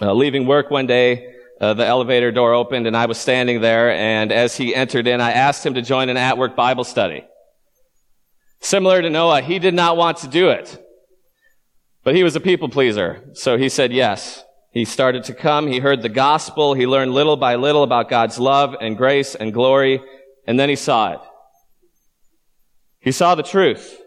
Uh, 0.00 0.12
leaving 0.12 0.46
work 0.46 0.70
one 0.70 0.86
day, 0.86 1.34
uh, 1.60 1.74
the 1.74 1.86
elevator 1.86 2.30
door 2.30 2.52
opened 2.52 2.86
and 2.86 2.96
I 2.96 3.06
was 3.06 3.18
standing 3.18 3.60
there, 3.60 3.90
and 3.90 4.30
as 4.30 4.56
he 4.56 4.74
entered 4.74 5.06
in, 5.06 5.20
I 5.20 5.32
asked 5.32 5.64
him 5.64 5.74
to 5.74 5.82
join 5.82 6.08
an 6.08 6.16
at-work 6.16 6.54
Bible 6.54 6.84
study. 6.84 7.24
Similar 8.60 9.02
to 9.02 9.10
Noah, 9.10 9.42
he 9.42 9.58
did 9.58 9.74
not 9.74 9.96
want 9.96 10.18
to 10.18 10.28
do 10.28 10.50
it. 10.50 10.82
But 12.04 12.14
he 12.14 12.22
was 12.22 12.36
a 12.36 12.40
people 12.40 12.68
pleaser, 12.68 13.30
so 13.34 13.56
he 13.56 13.68
said 13.68 13.92
yes. 13.92 14.44
He 14.70 14.84
started 14.84 15.24
to 15.24 15.34
come. 15.34 15.66
He 15.66 15.78
heard 15.78 16.02
the 16.02 16.10
gospel. 16.10 16.74
He 16.74 16.86
learned 16.86 17.14
little 17.14 17.38
by 17.38 17.54
little 17.54 17.82
about 17.82 18.10
God's 18.10 18.38
love 18.38 18.76
and 18.78 18.94
grace 18.94 19.34
and 19.34 19.52
glory. 19.52 20.02
And 20.46 20.60
then 20.60 20.68
he 20.68 20.76
saw 20.76 21.14
it. 21.14 21.20
He 23.00 23.10
saw 23.10 23.34
the 23.34 23.42
truth. 23.42 23.98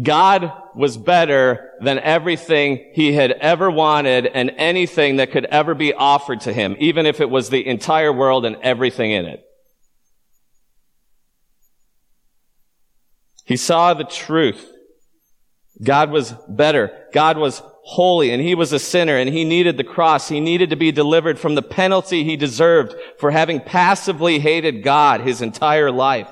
God 0.00 0.52
was 0.74 0.98
better 0.98 1.70
than 1.80 1.98
everything 1.98 2.90
he 2.92 3.14
had 3.14 3.32
ever 3.32 3.70
wanted 3.70 4.26
and 4.26 4.52
anything 4.56 5.16
that 5.16 5.30
could 5.30 5.46
ever 5.46 5.74
be 5.74 5.94
offered 5.94 6.42
to 6.42 6.52
him, 6.52 6.76
even 6.78 7.06
if 7.06 7.20
it 7.20 7.30
was 7.30 7.48
the 7.48 7.66
entire 7.66 8.12
world 8.12 8.44
and 8.44 8.56
everything 8.62 9.10
in 9.10 9.24
it. 9.24 9.42
He 13.46 13.56
saw 13.56 13.94
the 13.94 14.04
truth. 14.04 14.70
God 15.82 16.10
was 16.10 16.34
better. 16.48 17.06
God 17.12 17.38
was 17.38 17.62
holy 17.84 18.32
and 18.32 18.42
he 18.42 18.54
was 18.54 18.72
a 18.72 18.78
sinner 18.78 19.16
and 19.16 19.30
he 19.30 19.44
needed 19.44 19.76
the 19.76 19.84
cross. 19.84 20.28
He 20.28 20.40
needed 20.40 20.70
to 20.70 20.76
be 20.76 20.90
delivered 20.90 21.38
from 21.38 21.54
the 21.54 21.62
penalty 21.62 22.24
he 22.24 22.36
deserved 22.36 22.94
for 23.18 23.30
having 23.30 23.60
passively 23.60 24.40
hated 24.40 24.82
God 24.82 25.20
his 25.20 25.40
entire 25.40 25.92
life. 25.92 26.28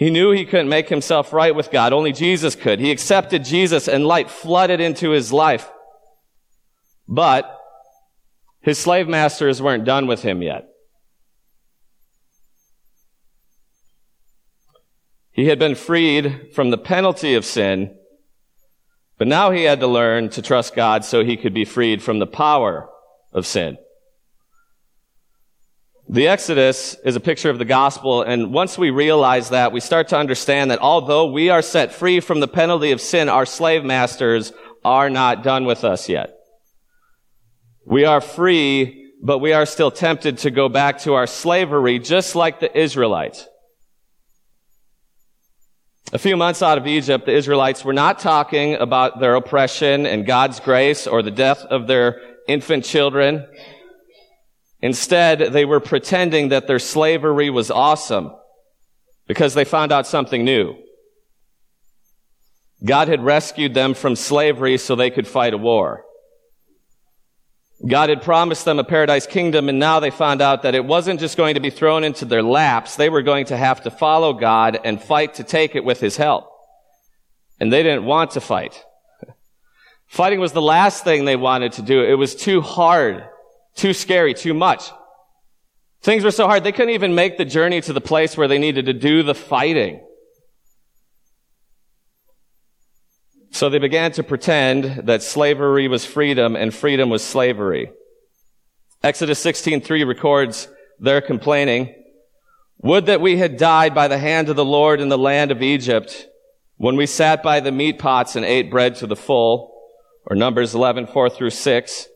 He 0.00 0.10
knew 0.10 0.32
he 0.32 0.44
couldn't 0.44 0.68
make 0.68 0.88
himself 0.88 1.32
right 1.32 1.54
with 1.54 1.70
God. 1.70 1.92
Only 1.92 2.10
Jesus 2.10 2.56
could. 2.56 2.80
He 2.80 2.90
accepted 2.90 3.44
Jesus 3.44 3.86
and 3.86 4.04
light 4.04 4.28
flooded 4.28 4.80
into 4.80 5.10
his 5.10 5.32
life. 5.32 5.70
But 7.06 7.56
his 8.60 8.78
slave 8.78 9.06
masters 9.06 9.62
weren't 9.62 9.84
done 9.84 10.08
with 10.08 10.22
him 10.22 10.42
yet. 10.42 10.66
He 15.30 15.46
had 15.46 15.60
been 15.60 15.76
freed 15.76 16.48
from 16.54 16.70
the 16.70 16.78
penalty 16.78 17.34
of 17.34 17.44
sin 17.44 17.96
but 19.20 19.28
now 19.28 19.50
he 19.50 19.64
had 19.64 19.80
to 19.80 19.86
learn 19.86 20.30
to 20.30 20.40
trust 20.40 20.74
God 20.74 21.04
so 21.04 21.22
he 21.22 21.36
could 21.36 21.52
be 21.52 21.66
freed 21.66 22.02
from 22.02 22.20
the 22.20 22.26
power 22.26 22.88
of 23.34 23.44
sin. 23.44 23.76
The 26.12 26.26
Exodus 26.26 26.96
is 27.04 27.14
a 27.14 27.20
picture 27.20 27.50
of 27.50 27.58
the 27.58 27.64
gospel, 27.64 28.22
and 28.22 28.52
once 28.52 28.76
we 28.76 28.90
realize 28.90 29.50
that, 29.50 29.70
we 29.70 29.78
start 29.78 30.08
to 30.08 30.18
understand 30.18 30.72
that 30.72 30.80
although 30.80 31.30
we 31.30 31.50
are 31.50 31.62
set 31.62 31.92
free 31.92 32.18
from 32.18 32.40
the 32.40 32.48
penalty 32.48 32.90
of 32.90 33.00
sin, 33.00 33.28
our 33.28 33.46
slave 33.46 33.84
masters 33.84 34.52
are 34.84 35.08
not 35.08 35.44
done 35.44 35.66
with 35.66 35.84
us 35.84 36.08
yet. 36.08 36.34
We 37.86 38.06
are 38.06 38.20
free, 38.20 39.12
but 39.22 39.38
we 39.38 39.52
are 39.52 39.64
still 39.64 39.92
tempted 39.92 40.38
to 40.38 40.50
go 40.50 40.68
back 40.68 40.98
to 41.02 41.14
our 41.14 41.28
slavery, 41.28 42.00
just 42.00 42.34
like 42.34 42.58
the 42.58 42.76
Israelites. 42.76 43.46
A 46.12 46.18
few 46.18 46.36
months 46.36 46.60
out 46.60 46.76
of 46.76 46.88
Egypt, 46.88 47.26
the 47.26 47.36
Israelites 47.36 47.84
were 47.84 47.92
not 47.92 48.18
talking 48.18 48.74
about 48.74 49.20
their 49.20 49.36
oppression 49.36 50.06
and 50.06 50.26
God's 50.26 50.58
grace 50.58 51.06
or 51.06 51.22
the 51.22 51.30
death 51.30 51.60
of 51.66 51.86
their 51.86 52.20
infant 52.48 52.84
children. 52.84 53.46
Instead, 54.82 55.52
they 55.52 55.64
were 55.64 55.80
pretending 55.80 56.48
that 56.48 56.66
their 56.66 56.78
slavery 56.78 57.50
was 57.50 57.70
awesome 57.70 58.34
because 59.26 59.54
they 59.54 59.64
found 59.64 59.92
out 59.92 60.06
something 60.06 60.44
new. 60.44 60.74
God 62.84 63.08
had 63.08 63.22
rescued 63.22 63.74
them 63.74 63.94
from 63.94 64.16
slavery 64.16 64.78
so 64.78 64.94
they 64.94 65.10
could 65.10 65.28
fight 65.28 65.52
a 65.52 65.58
war. 65.58 66.04
God 67.86 68.10
had 68.10 68.22
promised 68.22 68.64
them 68.64 68.78
a 68.78 68.84
paradise 68.84 69.26
kingdom, 69.26 69.68
and 69.68 69.78
now 69.78 70.00
they 70.00 70.10
found 70.10 70.42
out 70.42 70.62
that 70.62 70.74
it 70.74 70.84
wasn't 70.84 71.20
just 71.20 71.36
going 71.36 71.54
to 71.54 71.60
be 71.60 71.70
thrown 71.70 72.04
into 72.04 72.26
their 72.26 72.42
laps. 72.42 72.96
They 72.96 73.08
were 73.08 73.22
going 73.22 73.46
to 73.46 73.56
have 73.56 73.82
to 73.84 73.90
follow 73.90 74.34
God 74.34 74.78
and 74.84 75.02
fight 75.02 75.34
to 75.34 75.44
take 75.44 75.74
it 75.74 75.84
with 75.84 76.00
His 76.00 76.16
help. 76.16 76.50
And 77.58 77.72
they 77.72 77.82
didn't 77.82 78.04
want 78.04 78.32
to 78.32 78.40
fight. 78.40 78.82
Fighting 80.08 80.40
was 80.40 80.52
the 80.52 80.62
last 80.62 81.04
thing 81.04 81.24
they 81.24 81.36
wanted 81.36 81.72
to 81.72 81.82
do. 81.82 82.02
It 82.02 82.14
was 82.14 82.34
too 82.34 82.60
hard, 82.60 83.24
too 83.74 83.92
scary, 83.92 84.34
too 84.34 84.54
much. 84.54 84.90
Things 86.02 86.24
were 86.24 86.30
so 86.30 86.46
hard, 86.46 86.64
they 86.64 86.72
couldn't 86.72 86.94
even 86.94 87.14
make 87.14 87.36
the 87.36 87.44
journey 87.44 87.80
to 87.82 87.92
the 87.92 88.00
place 88.00 88.36
where 88.36 88.48
they 88.48 88.58
needed 88.58 88.86
to 88.86 88.92
do 88.92 89.22
the 89.22 89.34
fighting. 89.34 90.00
So 93.52 93.68
they 93.68 93.78
began 93.78 94.12
to 94.12 94.22
pretend 94.22 95.06
that 95.06 95.22
slavery 95.22 95.88
was 95.88 96.06
freedom 96.06 96.56
and 96.56 96.72
freedom 96.72 97.10
was 97.10 97.22
slavery. 97.22 97.90
Exodus 99.02 99.38
16:3 99.40 100.04
records 100.04 100.68
their 100.98 101.20
complaining, 101.20 101.94
"Would 102.78 103.06
that 103.06 103.20
we 103.20 103.38
had 103.38 103.56
died 103.56 103.94
by 103.94 104.08
the 104.08 104.18
hand 104.18 104.48
of 104.48 104.56
the 104.56 104.64
Lord 104.64 105.00
in 105.00 105.08
the 105.08 105.18
land 105.18 105.50
of 105.50 105.62
Egypt, 105.62 106.28
when 106.76 106.96
we 106.96 107.06
sat 107.06 107.42
by 107.42 107.60
the 107.60 107.72
meat 107.72 107.98
pots 107.98 108.36
and 108.36 108.44
ate 108.44 108.70
bread 108.70 108.94
to 108.96 109.06
the 109.06 109.16
full." 109.16 109.74
Or 110.26 110.36
Numbers 110.36 110.74
11:4 110.74 111.28
through 111.28 111.50
6. 111.50 112.08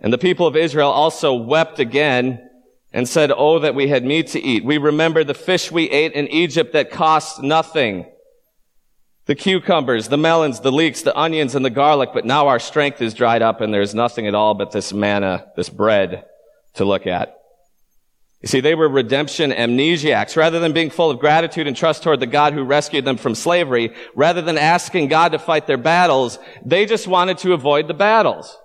And 0.00 0.12
the 0.12 0.18
people 0.18 0.46
of 0.46 0.56
Israel 0.56 0.90
also 0.90 1.34
wept 1.34 1.78
again 1.78 2.48
and 2.92 3.08
said, 3.08 3.32
"Oh 3.34 3.58
that 3.58 3.74
we 3.74 3.88
had 3.88 4.04
meat 4.04 4.28
to 4.28 4.42
eat. 4.42 4.64
We 4.64 4.78
remember 4.78 5.24
the 5.24 5.34
fish 5.34 5.72
we 5.72 5.90
ate 5.90 6.12
in 6.12 6.28
Egypt 6.28 6.72
that 6.72 6.90
cost 6.90 7.42
nothing." 7.42 8.06
the 9.26 9.34
cucumbers, 9.34 10.08
the 10.08 10.16
melons, 10.16 10.60
the 10.60 10.72
leeks, 10.72 11.02
the 11.02 11.16
onions, 11.18 11.54
and 11.54 11.64
the 11.64 11.70
garlic, 11.70 12.10
but 12.14 12.24
now 12.24 12.46
our 12.46 12.60
strength 12.60 13.02
is 13.02 13.12
dried 13.12 13.42
up 13.42 13.60
and 13.60 13.74
there's 13.74 13.94
nothing 13.94 14.26
at 14.26 14.34
all 14.34 14.54
but 14.54 14.70
this 14.70 14.92
manna, 14.92 15.46
this 15.56 15.68
bread 15.68 16.24
to 16.74 16.84
look 16.84 17.06
at. 17.06 17.36
You 18.40 18.48
see, 18.48 18.60
they 18.60 18.76
were 18.76 18.88
redemption 18.88 19.50
amnesiacs. 19.50 20.36
Rather 20.36 20.60
than 20.60 20.72
being 20.72 20.90
full 20.90 21.10
of 21.10 21.18
gratitude 21.18 21.66
and 21.66 21.76
trust 21.76 22.04
toward 22.04 22.20
the 22.20 22.26
God 22.26 22.52
who 22.52 22.62
rescued 22.62 23.04
them 23.04 23.16
from 23.16 23.34
slavery, 23.34 23.92
rather 24.14 24.42
than 24.42 24.58
asking 24.58 25.08
God 25.08 25.32
to 25.32 25.38
fight 25.38 25.66
their 25.66 25.76
battles, 25.76 26.38
they 26.64 26.86
just 26.86 27.08
wanted 27.08 27.38
to 27.38 27.54
avoid 27.54 27.88
the 27.88 27.94
battles. 27.94 28.56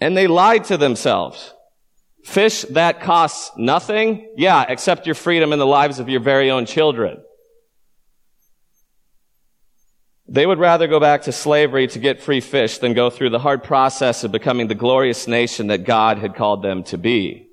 And 0.00 0.16
they 0.16 0.26
lied 0.26 0.64
to 0.64 0.76
themselves. 0.76 1.54
Fish 2.24 2.62
that 2.70 3.00
costs 3.00 3.50
nothing? 3.56 4.34
Yeah, 4.36 4.66
except 4.68 5.06
your 5.06 5.14
freedom 5.14 5.52
and 5.52 5.60
the 5.60 5.66
lives 5.66 5.98
of 5.98 6.08
your 6.08 6.20
very 6.20 6.50
own 6.50 6.66
children. 6.66 7.22
They 10.30 10.46
would 10.46 10.58
rather 10.58 10.86
go 10.86 11.00
back 11.00 11.22
to 11.22 11.32
slavery 11.32 11.86
to 11.88 11.98
get 11.98 12.20
free 12.20 12.42
fish 12.42 12.78
than 12.78 12.92
go 12.92 13.08
through 13.08 13.30
the 13.30 13.38
hard 13.38 13.64
process 13.64 14.24
of 14.24 14.32
becoming 14.32 14.68
the 14.68 14.74
glorious 14.74 15.26
nation 15.26 15.68
that 15.68 15.84
God 15.84 16.18
had 16.18 16.34
called 16.34 16.62
them 16.62 16.84
to 16.84 16.98
be. 16.98 17.48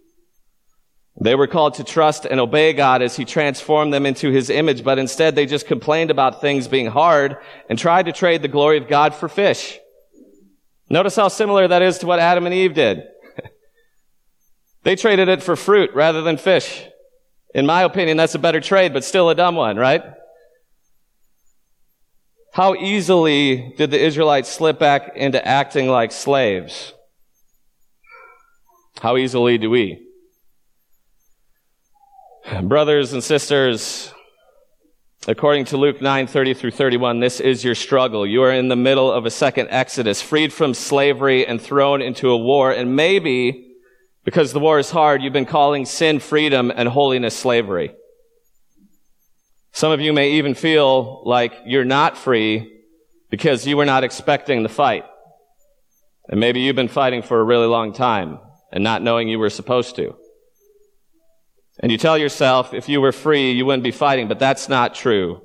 They 1.21 1.35
were 1.35 1.47
called 1.47 1.75
to 1.75 1.85
trust 1.85 2.25
and 2.25 2.41
obey 2.41 2.73
God 2.73 3.01
as 3.01 3.15
He 3.15 3.23
transformed 3.23 3.93
them 3.93 4.05
into 4.05 4.29
His 4.29 4.49
image, 4.49 4.83
but 4.83 4.99
instead 4.99 5.35
they 5.35 5.45
just 5.45 5.67
complained 5.67 6.11
about 6.11 6.41
things 6.41 6.67
being 6.67 6.87
hard 6.87 7.37
and 7.69 7.79
tried 7.79 8.07
to 8.07 8.11
trade 8.11 8.41
the 8.41 8.49
glory 8.49 8.77
of 8.77 8.89
God 8.89 9.15
for 9.15 9.29
fish. 9.29 9.79
Notice 10.89 11.15
how 11.15 11.27
similar 11.27 11.67
that 11.67 11.81
is 11.81 11.97
to 11.99 12.05
what 12.05 12.19
Adam 12.19 12.45
and 12.45 12.53
Eve 12.53 12.73
did. 12.73 13.03
they 14.83 14.95
traded 14.95 15.29
it 15.29 15.41
for 15.41 15.55
fruit 15.55 15.91
rather 15.93 16.21
than 16.21 16.37
fish. 16.37 16.85
In 17.53 17.65
my 17.65 17.83
opinion, 17.83 18.17
that's 18.17 18.35
a 18.35 18.39
better 18.39 18.61
trade, 18.61 18.93
but 18.93 19.03
still 19.03 19.29
a 19.29 19.35
dumb 19.35 19.55
one, 19.55 19.77
right? 19.77 20.03
How 22.55 22.73
easily 22.75 23.73
did 23.77 23.91
the 23.91 23.99
Israelites 23.99 24.49
slip 24.49 24.79
back 24.79 25.17
into 25.17 25.45
acting 25.45 25.89
like 25.89 26.11
slaves? 26.11 26.93
How 29.01 29.17
easily 29.17 29.57
do 29.57 29.69
we? 29.69 30.07
Brothers 32.61 33.11
and 33.11 33.23
sisters, 33.23 34.13
according 35.27 35.65
to 35.65 35.77
Luke 35.77 36.01
9, 36.01 36.27
30 36.27 36.53
through 36.53 36.71
31, 36.71 37.19
this 37.19 37.39
is 37.39 37.63
your 37.63 37.75
struggle. 37.75 38.27
You 38.27 38.43
are 38.43 38.51
in 38.51 38.67
the 38.67 38.75
middle 38.75 39.11
of 39.11 39.25
a 39.25 39.31
second 39.31 39.69
exodus, 39.71 40.21
freed 40.21 40.53
from 40.53 40.73
slavery 40.73 41.47
and 41.47 41.59
thrown 41.59 42.01
into 42.01 42.29
a 42.29 42.37
war. 42.37 42.71
And 42.71 42.95
maybe 42.95 43.75
because 44.23 44.53
the 44.53 44.59
war 44.59 44.79
is 44.79 44.91
hard, 44.91 45.21
you've 45.21 45.33
been 45.33 45.45
calling 45.45 45.85
sin 45.85 46.19
freedom 46.19 46.71
and 46.75 46.89
holiness 46.89 47.35
slavery. 47.35 47.95
Some 49.71 49.91
of 49.91 50.01
you 50.01 50.13
may 50.13 50.33
even 50.33 50.53
feel 50.53 51.23
like 51.25 51.53
you're 51.65 51.85
not 51.85 52.17
free 52.17 52.83
because 53.29 53.67
you 53.67 53.77
were 53.77 53.85
not 53.85 54.03
expecting 54.03 54.63
the 54.63 54.69
fight. 54.69 55.05
And 56.27 56.39
maybe 56.39 56.61
you've 56.61 56.75
been 56.75 56.87
fighting 56.87 57.21
for 57.21 57.39
a 57.39 57.43
really 57.43 57.67
long 57.67 57.93
time 57.93 58.39
and 58.71 58.83
not 58.83 59.01
knowing 59.01 59.27
you 59.27 59.39
were 59.39 59.49
supposed 59.49 59.95
to. 59.97 60.15
And 61.79 61.91
you 61.91 61.97
tell 61.97 62.17
yourself 62.17 62.73
if 62.73 62.87
you 62.87 63.01
were 63.01 63.11
free, 63.11 63.51
you 63.51 63.65
wouldn't 63.65 63.83
be 63.83 63.91
fighting, 63.91 64.27
but 64.27 64.39
that's 64.39 64.69
not 64.69 64.95
true. 64.95 65.41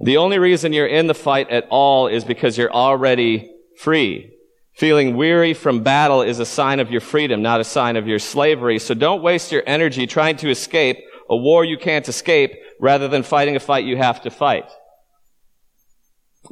The 0.00 0.16
only 0.16 0.38
reason 0.38 0.72
you're 0.72 0.86
in 0.86 1.06
the 1.06 1.14
fight 1.14 1.50
at 1.50 1.66
all 1.70 2.06
is 2.06 2.24
because 2.24 2.56
you're 2.56 2.72
already 2.72 3.50
free. 3.78 4.32
Feeling 4.74 5.16
weary 5.16 5.54
from 5.54 5.82
battle 5.82 6.22
is 6.22 6.38
a 6.38 6.46
sign 6.46 6.78
of 6.78 6.90
your 6.90 7.00
freedom, 7.00 7.42
not 7.42 7.60
a 7.60 7.64
sign 7.64 7.96
of 7.96 8.06
your 8.06 8.20
slavery. 8.20 8.78
So 8.78 8.94
don't 8.94 9.22
waste 9.22 9.50
your 9.50 9.64
energy 9.66 10.06
trying 10.06 10.36
to 10.36 10.50
escape 10.50 10.98
a 11.28 11.36
war 11.36 11.64
you 11.64 11.76
can't 11.76 12.08
escape 12.08 12.52
rather 12.80 13.08
than 13.08 13.24
fighting 13.24 13.56
a 13.56 13.60
fight 13.60 13.84
you 13.84 13.96
have 13.96 14.22
to 14.22 14.30
fight. 14.30 14.70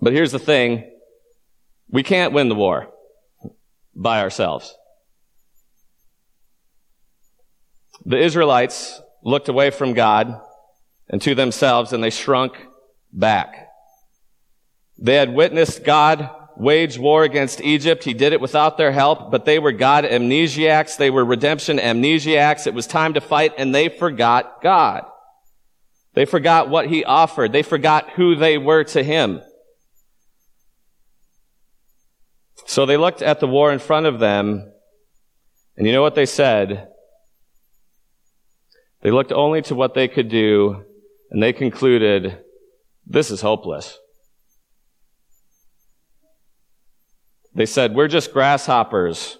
But 0.00 0.12
here's 0.12 0.32
the 0.32 0.40
thing. 0.40 0.90
We 1.88 2.02
can't 2.02 2.32
win 2.32 2.48
the 2.48 2.56
war 2.56 2.88
by 3.94 4.20
ourselves. 4.20 4.74
The 8.06 8.18
Israelites 8.18 9.00
looked 9.24 9.48
away 9.48 9.70
from 9.70 9.92
God 9.92 10.40
and 11.08 11.20
to 11.22 11.34
themselves 11.34 11.92
and 11.92 12.02
they 12.02 12.10
shrunk 12.10 12.54
back. 13.12 13.68
They 14.96 15.16
had 15.16 15.34
witnessed 15.34 15.84
God 15.84 16.30
wage 16.56 16.98
war 16.98 17.24
against 17.24 17.60
Egypt. 17.60 18.04
He 18.04 18.14
did 18.14 18.32
it 18.32 18.40
without 18.40 18.78
their 18.78 18.92
help, 18.92 19.32
but 19.32 19.44
they 19.44 19.58
were 19.58 19.72
God 19.72 20.04
amnesiacs. 20.04 20.96
They 20.96 21.10
were 21.10 21.24
redemption 21.24 21.78
amnesiacs. 21.78 22.68
It 22.68 22.74
was 22.74 22.86
time 22.86 23.14
to 23.14 23.20
fight 23.20 23.54
and 23.58 23.74
they 23.74 23.88
forgot 23.88 24.62
God. 24.62 25.04
They 26.14 26.26
forgot 26.26 26.70
what 26.70 26.86
he 26.86 27.04
offered. 27.04 27.52
They 27.52 27.64
forgot 27.64 28.10
who 28.10 28.36
they 28.36 28.56
were 28.56 28.84
to 28.84 29.02
him. 29.02 29.42
So 32.66 32.86
they 32.86 32.96
looked 32.96 33.20
at 33.20 33.40
the 33.40 33.48
war 33.48 33.72
in 33.72 33.80
front 33.80 34.06
of 34.06 34.20
them 34.20 34.72
and 35.76 35.88
you 35.88 35.92
know 35.92 36.02
what 36.02 36.14
they 36.14 36.26
said? 36.26 36.88
They 39.06 39.12
looked 39.12 39.30
only 39.30 39.62
to 39.62 39.76
what 39.76 39.94
they 39.94 40.08
could 40.08 40.28
do 40.28 40.82
and 41.30 41.40
they 41.40 41.52
concluded, 41.52 42.38
this 43.06 43.30
is 43.30 43.40
hopeless. 43.40 43.96
They 47.54 47.66
said, 47.66 47.94
we're 47.94 48.08
just 48.08 48.32
grasshoppers 48.32 49.38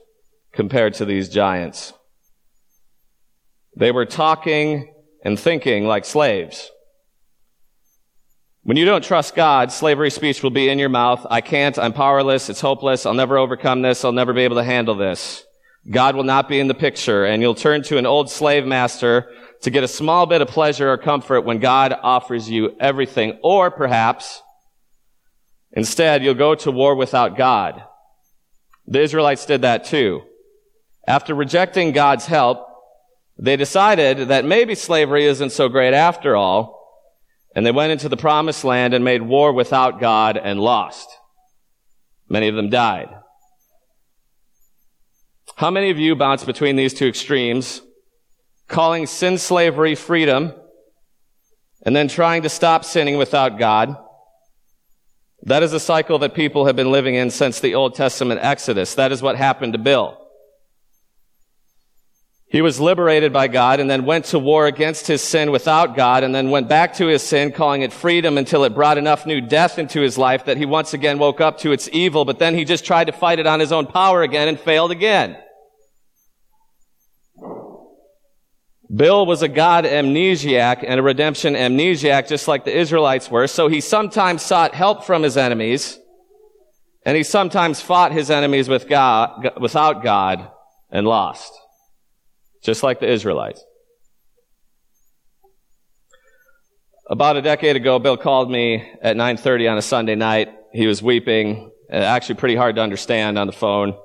compared 0.53 0.95
to 0.95 1.05
these 1.05 1.29
giants. 1.29 1.93
They 3.77 3.91
were 3.91 4.07
talking 4.07 4.95
and 5.25 5.37
thinking 5.37 5.85
like 5.85 6.05
slaves. 6.05 6.71
When 8.63 8.77
you 8.77 8.85
don't 8.85 9.03
trust 9.03 9.35
God, 9.35 9.73
slavery 9.73 10.11
speech 10.13 10.45
will 10.45 10.51
be 10.51 10.69
in 10.69 10.79
your 10.79 10.91
mouth. 10.91 11.27
I 11.29 11.41
can't. 11.41 11.77
I'm 11.77 11.93
powerless. 11.93 12.49
It's 12.49 12.61
hopeless. 12.61 13.05
I'll 13.05 13.15
never 13.15 13.37
overcome 13.37 13.83
this. 13.83 14.05
I'll 14.05 14.13
never 14.13 14.33
be 14.33 14.43
able 14.43 14.59
to 14.59 14.63
handle 14.63 14.95
this. 14.95 15.45
God 15.91 16.15
will 16.15 16.23
not 16.23 16.49
be 16.49 16.61
in 16.61 16.69
the 16.69 16.75
picture 16.75 17.25
and 17.25 17.43
you'll 17.43 17.57
turn 17.57 17.83
to 17.85 17.99
an 17.99 18.07
old 18.07 18.31
slave 18.31 18.65
master 18.65 19.29
to 19.63 19.71
get 19.71 19.85
a 19.85 19.89
small 19.89 20.27
bit 20.27 20.43
of 20.43 20.49
pleasure 20.49 20.91
or 20.91 20.99
comfort 20.99 21.43
when 21.43 21.59
God 21.59 21.95
offers 22.03 22.49
you 22.49 22.77
everything. 22.79 23.39
Or 23.43 23.71
perhaps, 23.71 24.43
instead, 25.73 26.23
you'll 26.23 26.35
go 26.35 26.55
to 26.57 26.71
war 26.71 26.95
without 26.95 27.37
God. 27.37 27.83
The 28.87 29.01
Israelites 29.01 29.47
did 29.47 29.63
that 29.63 29.85
too. 29.85 30.23
After 31.07 31.35
rejecting 31.35 31.93
God's 31.93 32.27
help, 32.27 32.67
they 33.39 33.57
decided 33.57 34.29
that 34.29 34.45
maybe 34.45 34.75
slavery 34.75 35.27
isn't 35.27 35.51
so 35.51 35.69
great 35.69 35.95
after 35.95 36.37
all, 36.37 36.75
and 37.55 37.65
they 37.65 37.73
went 37.73 37.93
into 37.93 38.09
the 38.09 38.17
promised 38.17 38.65
land 38.65 38.95
and 38.95 39.05
made 39.05 39.23
war 39.23 39.53
without 39.53 40.01
God 40.01 40.37
and 40.37 40.61
lost. 40.61 41.09
Many 42.29 42.49
of 42.49 42.55
them 42.55 42.71
died. 42.71 43.09
How 45.57 45.71
many 45.71 45.91
of 45.91 45.99
you 45.99 46.17
bounce 46.17 46.45
between 46.45 46.77
these 46.77 46.93
two 46.93 47.07
extremes 47.07 47.81
calling 48.69 49.07
sin 49.07 49.39
slavery 49.39 49.95
freedom, 49.95 50.53
and 51.83 51.95
then 51.95 52.09
trying 52.09 52.43
to 52.43 52.49
stop 52.49 52.85
sinning 52.85 53.17
without 53.17 53.59
God. 53.59 53.97
That 55.43 55.63
is 55.63 55.73
a 55.73 55.81
cycle 55.81 56.19
that 56.21 56.35
people 56.35 56.67
have 56.67 56.75
been 56.75 56.91
living 56.91 57.15
in 57.15 57.31
since 57.31 57.61
the 57.61 57.77
Old 57.77 57.95
Testament 57.95 58.41
Exodus. 58.43 58.95
That 58.95 59.13
is 59.13 59.23
what 59.23 59.37
happened 59.37 59.75
to 59.75 59.79
Bill. 59.79 60.19
He 62.49 62.63
was 62.63 62.81
liberated 62.81 63.33
by 63.33 63.49
God 63.49 63.81
and 63.81 63.91
then 63.91 64.05
went 64.05 64.27
to 64.27 64.39
war 64.39 64.67
against 64.67 65.07
his 65.07 65.23
sin 65.23 65.51
without 65.51 65.97
God 65.97 66.25
and 66.25 66.35
then 66.35 66.51
went 66.51 66.69
back 66.69 66.95
to 66.95 67.07
his 67.07 67.23
sin, 67.23 67.53
calling 67.53 67.83
it 67.83 67.93
freedom 67.93 68.39
until 68.39 68.65
it 68.65 68.75
brought 68.75 68.99
enough 68.99 69.27
new 69.27 69.41
death 69.41 69.79
into 69.79 70.01
his 70.01 70.17
life 70.17 70.45
that 70.47 70.57
he 70.57 70.65
once 70.65 70.95
again 70.95 71.19
woke 71.19 71.41
up 71.41 71.59
to 71.59 71.73
its 71.73 71.89
evil, 71.93 72.25
but 72.25 72.39
then 72.39 72.55
he 72.55 72.65
just 72.65 72.85
tried 72.85 73.09
to 73.09 73.13
fight 73.13 73.39
it 73.39 73.47
on 73.47 73.61
his 73.61 73.73
own 73.73 73.87
power 73.87 74.23
again 74.23 74.49
and 74.49 74.59
failed 74.59 74.91
again. 74.91 75.37
Bill 78.95 79.27
was 79.27 79.43
a 79.43 79.49
God 79.49 79.85
amnesiac 79.85 80.85
and 80.87 81.01
a 81.01 81.03
redemption 81.03 81.55
amnesiac, 81.55 82.29
just 82.29 82.47
like 82.47 82.65
the 82.65 82.77
Israelites 82.77 83.31
were. 83.31 83.47
So 83.47 83.69
he 83.69 83.81
sometimes 83.81 84.43
sought 84.43 84.75
help 84.75 85.05
from 85.05 85.23
his 85.23 85.37
enemies, 85.37 85.99
and 87.05 87.17
he 87.17 87.23
sometimes 87.23 87.81
fought 87.81 88.13
his 88.13 88.31
enemies 88.31 88.69
with 88.69 88.89
God, 88.89 89.51
without 89.61 90.05
God 90.05 90.51
and 90.91 91.07
lost, 91.07 91.53
just 92.63 92.83
like 92.83 93.01
the 93.01 93.11
Israelites. 93.11 93.65
About 97.09 97.37
a 97.37 97.43
decade 97.43 97.77
ago, 97.77 97.99
Bill 97.99 98.17
called 98.17 98.51
me 98.51 98.93
at 99.01 99.17
9:30 99.17 99.69
on 99.69 99.79
a 99.79 99.83
Sunday 99.83 100.17
night. 100.17 100.53
He 100.73 100.87
was 100.87 101.03
weeping, 101.03 101.71
uh, 101.93 101.97
actually 101.97 102.37
pretty 102.37 102.57
hard 102.57 102.77
to 102.77 102.83
understand 102.83 103.39
on 103.39 103.47
the 103.47 103.53
phone. 103.53 103.97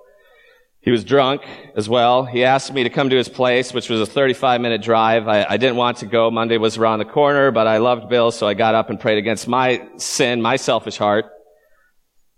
He 0.84 0.90
was 0.90 1.04
drunk 1.04 1.44
as 1.76 1.88
well. 1.88 2.26
He 2.26 2.44
asked 2.44 2.74
me 2.74 2.84
to 2.84 2.90
come 2.90 3.12
to 3.12 3.16
his 3.16 3.30
place, 3.30 3.72
which 3.72 3.88
was 3.88 4.02
a 4.02 4.06
35 4.06 4.62
minute 4.62 4.82
drive. 4.82 5.28
I, 5.28 5.46
I, 5.48 5.58
didn't 5.58 5.76
want 5.76 5.98
to 5.98 6.08
go. 6.08 6.32
Monday 6.32 6.58
was 6.58 6.76
around 6.76 6.98
the 6.98 7.06
corner, 7.06 7.52
but 7.52 7.68
I 7.68 7.78
loved 7.78 8.10
Bill, 8.10 8.32
so 8.32 8.48
I 8.48 8.56
got 8.56 8.74
up 8.74 8.90
and 8.90 9.00
prayed 9.00 9.20
against 9.20 9.48
my 9.48 9.88
sin, 9.98 10.42
my 10.42 10.56
selfish 10.56 10.98
heart, 10.98 11.26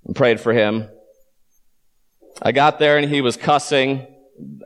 and 0.03 0.13
prayed 0.13 0.41
for 0.41 0.51
him. 0.51 0.89
I 2.41 2.51
got 2.51 2.79
there 2.79 2.97
and 2.97 3.09
he 3.09 3.21
was 3.21 3.37
cussing, 3.37 4.05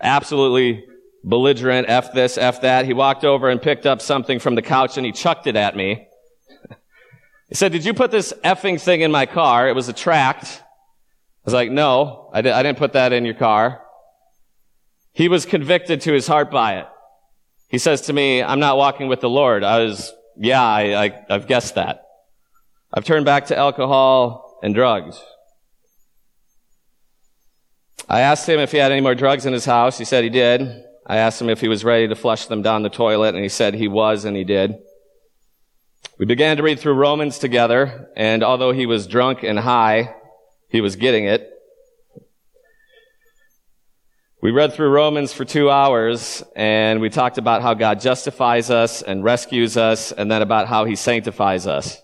absolutely 0.02 0.84
belligerent, 1.24 1.88
F 1.88 2.14
this, 2.14 2.40
F 2.40 2.62
that. 2.62 2.86
He 2.86 2.94
walked 2.94 3.26
over 3.26 3.48
and 3.48 3.62
picked 3.62 3.86
up 3.86 4.02
something 4.02 4.40
from 4.40 4.56
the 4.56 4.64
couch 4.64 4.98
and 4.98 5.06
he 5.06 5.12
chucked 5.12 5.46
it 5.46 5.56
at 5.56 5.76
me. 5.76 6.08
he 7.50 7.54
said, 7.54 7.74
did 7.74 7.86
you 7.86 7.94
put 7.94 8.10
this 8.10 8.34
effing 8.44 8.82
thing 8.82 9.02
in 9.02 9.12
my 9.12 9.28
car? 9.28 9.70
It 9.70 9.76
was 9.76 9.88
a 9.88 9.94
tract 9.94 10.64
was 11.48 11.54
like, 11.54 11.72
no, 11.72 12.30
I, 12.34 12.42
di- 12.42 12.52
I 12.52 12.62
didn't 12.62 12.78
put 12.78 12.92
that 12.92 13.14
in 13.14 13.24
your 13.24 13.34
car. 13.34 13.82
He 15.14 15.30
was 15.30 15.46
convicted 15.46 16.02
to 16.02 16.12
his 16.12 16.28
heart 16.28 16.52
by 16.52 16.80
it. 16.80 16.88
He 17.70 17.78
says 17.78 18.02
to 18.02 18.14
me, 18.14 18.44
I'm 18.44 18.60
not 18.60 18.76
walking 18.76 19.08
with 19.08 19.22
the 19.22 19.30
Lord. 19.30 19.64
I 19.64 19.80
was, 19.80 20.12
yeah, 20.36 20.62
I, 20.62 21.06
I, 21.06 21.26
I've 21.30 21.48
guessed 21.48 21.76
that. 21.76 22.04
I've 22.94 23.06
turned 23.06 23.24
back 23.24 23.46
to 23.46 23.58
alcohol 23.58 24.60
and 24.62 24.76
drugs. 24.76 25.24
I 28.10 28.20
asked 28.20 28.48
him 28.48 28.60
if 28.60 28.74
he 28.74 28.78
had 28.78 28.92
any 28.92 29.02
more 29.02 29.16
drugs 29.16 29.46
in 29.46 29.54
his 29.54 29.66
house. 29.66 29.98
He 29.98 30.04
said 30.04 30.26
he 30.26 30.30
did. 30.30 30.84
I 31.06 31.16
asked 31.16 31.42
him 31.42 31.50
if 31.50 31.62
he 31.62 31.70
was 31.70 31.86
ready 31.86 32.10
to 32.10 32.16
flush 32.16 32.48
them 32.48 32.62
down 32.62 32.84
the 32.84 32.90
toilet, 32.90 33.36
and 33.36 33.44
he 33.44 33.50
said 33.50 33.74
he 33.74 33.88
was, 33.88 34.26
and 34.26 34.36
he 34.36 34.44
did. 34.44 34.76
We 36.20 36.26
began 36.26 36.58
to 36.58 36.64
read 36.64 36.80
through 36.80 36.96
Romans 36.96 37.40
together, 37.40 38.10
and 38.18 38.44
although 38.44 38.74
he 38.74 38.86
was 38.86 39.08
drunk 39.08 39.44
and 39.44 39.58
high, 39.58 40.14
he 40.70 40.82
was 40.82 40.96
getting 40.96 41.26
it. 41.26 41.50
We 44.42 44.52
read 44.52 44.74
through 44.74 44.90
Romans 44.90 45.34
for 45.34 45.46
two 45.46 45.72
hours, 45.72 46.44
and 46.56 47.02
we 47.02 47.10
talked 47.10 47.38
about 47.38 47.64
how 47.64 47.74
God 47.74 48.00
justifies 48.00 48.70
us 48.70 49.02
and 49.02 49.24
rescues 49.24 49.78
us, 49.78 50.12
and 50.12 50.30
then 50.30 50.42
about 50.42 50.68
how 50.68 50.86
he 50.86 50.96
sanctifies 50.96 51.66
us. 51.66 52.02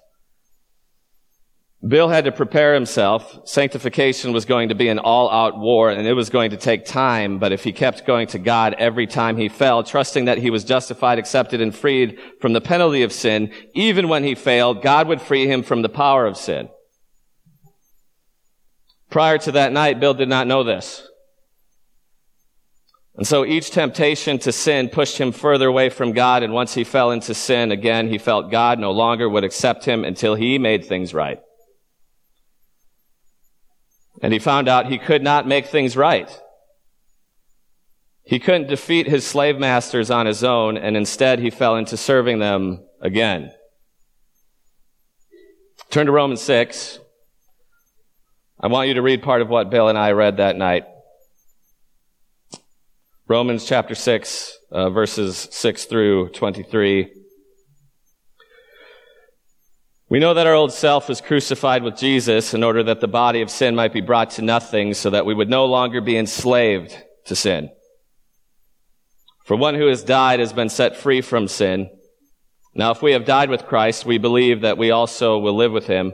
Bill 1.85 2.07
had 2.07 2.23
to 2.25 2.31
prepare 2.31 2.73
himself. 2.73 3.41
Sanctification 3.43 4.31
was 4.31 4.45
going 4.45 4.69
to 4.69 4.75
be 4.75 4.87
an 4.87 4.99
all-out 4.99 5.59
war 5.59 5.89
and 5.89 6.07
it 6.07 6.13
was 6.13 6.29
going 6.29 6.51
to 6.51 6.57
take 6.57 6.85
time, 6.85 7.39
but 7.39 7.51
if 7.51 7.65
he 7.65 7.73
kept 7.73 8.05
going 8.05 8.27
to 8.27 8.39
God 8.39 8.73
every 8.79 9.05
time 9.05 9.35
he 9.35 9.49
fell, 9.49 9.83
trusting 9.83 10.25
that 10.25 10.37
he 10.37 10.49
was 10.49 10.63
justified, 10.63 11.19
accepted, 11.19 11.59
and 11.59 11.75
freed 11.75 12.17
from 12.39 12.53
the 12.53 12.61
penalty 12.61 13.03
of 13.03 13.11
sin, 13.11 13.51
even 13.73 14.07
when 14.07 14.23
he 14.23 14.33
failed, 14.33 14.81
God 14.81 15.09
would 15.09 15.21
free 15.21 15.45
him 15.45 15.61
from 15.61 15.81
the 15.81 15.89
power 15.89 16.25
of 16.25 16.37
sin. 16.37 16.69
Prior 19.13 19.37
to 19.37 19.51
that 19.51 19.71
night, 19.71 19.99
Bill 19.99 20.15
did 20.15 20.27
not 20.27 20.47
know 20.47 20.63
this. 20.63 21.07
And 23.13 23.27
so 23.27 23.45
each 23.45 23.69
temptation 23.69 24.39
to 24.39 24.51
sin 24.51 24.89
pushed 24.89 25.19
him 25.19 25.31
further 25.31 25.67
away 25.67 25.89
from 25.89 26.13
God, 26.13 26.41
and 26.41 26.51
once 26.51 26.73
he 26.73 26.83
fell 26.83 27.11
into 27.11 27.35
sin, 27.35 27.71
again, 27.71 28.09
he 28.09 28.17
felt 28.17 28.49
God 28.49 28.79
no 28.79 28.89
longer 28.89 29.29
would 29.29 29.43
accept 29.43 29.85
him 29.85 30.03
until 30.03 30.33
he 30.33 30.57
made 30.57 30.85
things 30.85 31.13
right. 31.13 31.39
And 34.23 34.33
he 34.33 34.39
found 34.39 34.67
out 34.67 34.87
he 34.87 34.97
could 34.97 35.21
not 35.21 35.47
make 35.47 35.67
things 35.67 35.95
right. 35.95 36.41
He 38.23 38.39
couldn't 38.39 38.65
defeat 38.65 39.05
his 39.05 39.27
slave 39.27 39.59
masters 39.59 40.09
on 40.09 40.25
his 40.25 40.43
own, 40.43 40.75
and 40.75 40.97
instead 40.97 41.37
he 41.37 41.51
fell 41.51 41.75
into 41.75 41.97
serving 41.97 42.39
them 42.39 42.83
again. 42.99 43.51
Turn 45.91 46.07
to 46.07 46.11
Romans 46.11 46.41
6. 46.41 46.97
I 48.63 48.67
want 48.67 48.87
you 48.87 48.93
to 48.93 49.01
read 49.01 49.21
part 49.21 49.41
of 49.41 49.49
what 49.49 49.69
Bill 49.69 49.89
and 49.89 49.97
I 49.97 50.11
read 50.11 50.37
that 50.37 50.55
night. 50.55 50.85
Romans 53.27 53.65
chapter 53.65 53.93
6, 53.93 54.57
uh, 54.71 54.89
verses 54.89 55.49
6 55.51 55.83
through 55.83 56.29
23. 56.29 57.11
We 60.07 60.19
know 60.19 60.33
that 60.33 60.47
our 60.47 60.53
old 60.53 60.71
self 60.71 61.09
was 61.09 61.19
crucified 61.19 61.83
with 61.83 61.97
Jesus 61.97 62.53
in 62.53 62.63
order 62.63 62.83
that 62.83 63.01
the 63.01 63.07
body 63.09 63.41
of 63.41 63.51
sin 63.51 63.75
might 63.75 63.91
be 63.91 63.99
brought 63.99 64.29
to 64.31 64.41
nothing 64.41 64.93
so 64.93 65.09
that 65.09 65.25
we 65.25 65.33
would 65.33 65.49
no 65.49 65.65
longer 65.65 65.99
be 65.99 66.15
enslaved 66.15 66.97
to 67.25 67.35
sin. 67.35 67.69
For 69.43 69.57
one 69.57 69.75
who 69.75 69.87
has 69.87 70.05
died 70.05 70.39
has 70.39 70.53
been 70.53 70.69
set 70.69 70.95
free 70.95 71.19
from 71.19 71.49
sin. 71.49 71.89
Now, 72.73 72.91
if 72.91 73.01
we 73.01 73.11
have 73.11 73.25
died 73.25 73.49
with 73.49 73.65
Christ, 73.65 74.05
we 74.05 74.19
believe 74.19 74.61
that 74.61 74.77
we 74.77 74.89
also 74.89 75.37
will 75.37 75.57
live 75.57 75.73
with 75.73 75.87
him. 75.87 76.13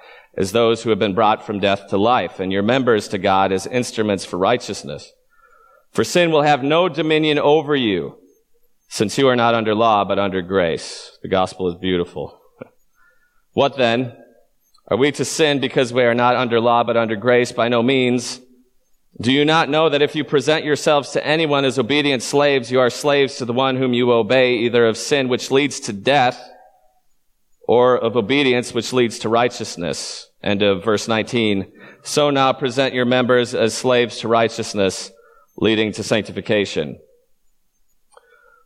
as 0.37 0.51
those 0.51 0.83
who 0.83 0.89
have 0.89 0.99
been 0.99 1.13
brought 1.13 1.45
from 1.45 1.59
death 1.59 1.89
to 1.89 1.97
life, 1.97 2.39
and 2.39 2.51
your 2.51 2.63
members 2.63 3.07
to 3.09 3.17
God 3.17 3.51
as 3.51 3.67
instruments 3.67 4.23
for 4.23 4.37
righteousness. 4.37 5.11
For 5.91 6.03
sin 6.03 6.31
will 6.31 6.43
have 6.43 6.63
no 6.63 6.87
dominion 6.87 7.37
over 7.37 7.75
you, 7.75 8.17
since 8.87 9.17
you 9.17 9.27
are 9.27 9.35
not 9.35 9.55
under 9.55 9.75
law, 9.75 10.05
but 10.05 10.19
under 10.19 10.41
grace. 10.41 11.17
The 11.21 11.27
gospel 11.27 11.67
is 11.69 11.75
beautiful. 11.75 12.39
What 13.53 13.75
then? 13.75 14.15
Are 14.87 14.95
we 14.95 15.11
to 15.11 15.25
sin 15.25 15.59
because 15.59 15.91
we 15.91 16.03
are 16.03 16.15
not 16.15 16.37
under 16.37 16.61
law 16.61 16.85
but 16.85 16.95
under 16.95 17.17
grace? 17.17 17.51
By 17.51 17.67
no 17.67 17.83
means. 17.83 18.39
Do 19.19 19.31
you 19.33 19.43
not 19.43 19.67
know 19.67 19.89
that 19.89 20.01
if 20.01 20.15
you 20.15 20.23
present 20.23 20.63
yourselves 20.63 21.11
to 21.11 21.27
anyone 21.27 21.65
as 21.65 21.77
obedient 21.77 22.23
slaves, 22.23 22.71
you 22.71 22.79
are 22.79 22.89
slaves 22.89 23.35
to 23.35 23.45
the 23.45 23.51
one 23.51 23.75
whom 23.75 23.93
you 23.93 24.11
obey, 24.13 24.55
either 24.59 24.85
of 24.85 24.97
sin 24.97 25.27
which 25.27 25.51
leads 25.51 25.81
to 25.81 25.93
death 25.93 26.41
or 27.71 27.97
of 27.97 28.17
obedience 28.17 28.73
which 28.73 28.91
leads 28.91 29.19
to 29.19 29.29
righteousness? 29.29 30.29
End 30.43 30.61
of 30.61 30.83
verse 30.83 31.07
19. 31.07 31.71
So 32.03 32.29
now 32.29 32.51
present 32.51 32.93
your 32.93 33.05
members 33.05 33.55
as 33.55 33.73
slaves 33.73 34.17
to 34.17 34.27
righteousness, 34.27 35.09
leading 35.55 35.93
to 35.93 36.03
sanctification. 36.03 36.99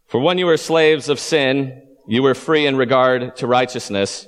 For 0.07 0.19
when 0.19 0.39
you 0.39 0.47
were 0.47 0.57
slaves 0.57 1.07
of 1.07 1.19
sin, 1.19 1.83
you 2.07 2.23
were 2.23 2.33
free 2.33 2.65
in 2.65 2.77
regard 2.77 3.35
to 3.35 3.45
righteousness. 3.45 4.25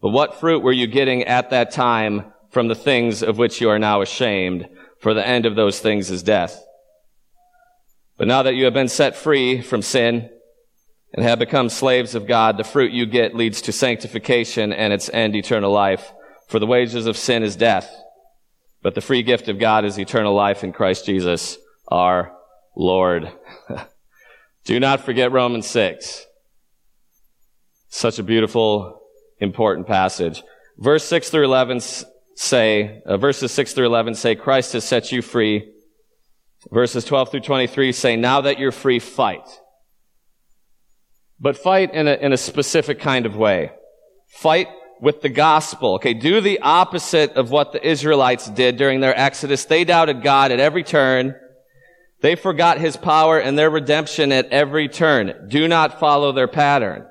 But 0.00 0.12
what 0.12 0.40
fruit 0.40 0.62
were 0.62 0.72
you 0.72 0.86
getting 0.86 1.24
at 1.24 1.50
that 1.50 1.70
time 1.70 2.32
from 2.48 2.68
the 2.68 2.74
things 2.74 3.22
of 3.22 3.36
which 3.36 3.60
you 3.60 3.68
are 3.68 3.78
now 3.78 4.00
ashamed? 4.00 4.66
For 4.98 5.12
the 5.12 5.26
end 5.26 5.44
of 5.44 5.56
those 5.56 5.78
things 5.78 6.10
is 6.10 6.22
death. 6.22 6.58
But 8.16 8.28
now 8.28 8.44
that 8.44 8.54
you 8.54 8.64
have 8.64 8.72
been 8.72 8.88
set 8.88 9.14
free 9.14 9.60
from 9.60 9.82
sin 9.82 10.30
and 11.14 11.24
have 11.24 11.38
become 11.38 11.68
slaves 11.68 12.14
of 12.14 12.26
God, 12.26 12.56
the 12.56 12.64
fruit 12.64 12.92
you 12.92 13.06
get 13.06 13.34
leads 13.34 13.62
to 13.62 13.72
sanctification 13.72 14.72
and 14.72 14.92
its 14.92 15.08
end 15.10 15.34
eternal 15.34 15.72
life. 15.72 16.12
For 16.48 16.58
the 16.58 16.66
wages 16.66 17.06
of 17.06 17.16
sin 17.16 17.42
is 17.42 17.56
death, 17.56 17.92
but 18.82 18.94
the 18.94 19.00
free 19.00 19.22
gift 19.22 19.48
of 19.48 19.58
God 19.58 19.84
is 19.84 19.98
eternal 19.98 20.34
life 20.34 20.62
in 20.62 20.72
Christ 20.72 21.06
Jesus, 21.06 21.58
our 21.88 22.32
Lord. 22.76 23.32
Do 24.64 24.78
not 24.78 25.00
forget 25.00 25.32
Romans 25.32 25.66
6. 25.66 26.26
Such 27.88 28.18
a 28.18 28.22
beautiful 28.22 29.00
important 29.40 29.86
passage. 29.86 30.42
Verse 30.78 31.04
6 31.04 31.30
through 31.30 31.44
11 31.44 31.80
say, 32.34 33.02
uh, 33.06 33.16
verses 33.16 33.52
6 33.52 33.72
through 33.72 33.86
11 33.86 34.14
say, 34.14 34.34
Christ 34.34 34.74
has 34.74 34.84
set 34.84 35.10
you 35.12 35.22
free. 35.22 35.72
Verses 36.70 37.04
12 37.04 37.30
through 37.30 37.40
23 37.40 37.92
say, 37.92 38.16
now 38.16 38.42
that 38.42 38.58
you're 38.58 38.72
free, 38.72 38.98
fight. 38.98 39.48
But 41.38 41.58
fight 41.58 41.92
in 41.92 42.08
a, 42.08 42.14
in 42.14 42.32
a 42.32 42.36
specific 42.36 42.98
kind 43.00 43.26
of 43.26 43.36
way. 43.36 43.72
Fight 44.28 44.68
with 45.00 45.20
the 45.20 45.28
gospel. 45.28 45.94
Okay, 45.96 46.14
do 46.14 46.40
the 46.40 46.60
opposite 46.60 47.32
of 47.32 47.50
what 47.50 47.72
the 47.72 47.86
Israelites 47.86 48.48
did 48.48 48.76
during 48.76 49.00
their 49.00 49.18
exodus. 49.18 49.64
They 49.64 49.84
doubted 49.84 50.22
God 50.22 50.50
at 50.50 50.60
every 50.60 50.82
turn. 50.82 51.34
They 52.22 52.34
forgot 52.34 52.78
his 52.78 52.96
power 52.96 53.38
and 53.38 53.58
their 53.58 53.70
redemption 53.70 54.32
at 54.32 54.46
every 54.46 54.88
turn. 54.88 55.48
Do 55.48 55.68
not 55.68 56.00
follow 56.00 56.32
their 56.32 56.48
pattern. 56.48 57.06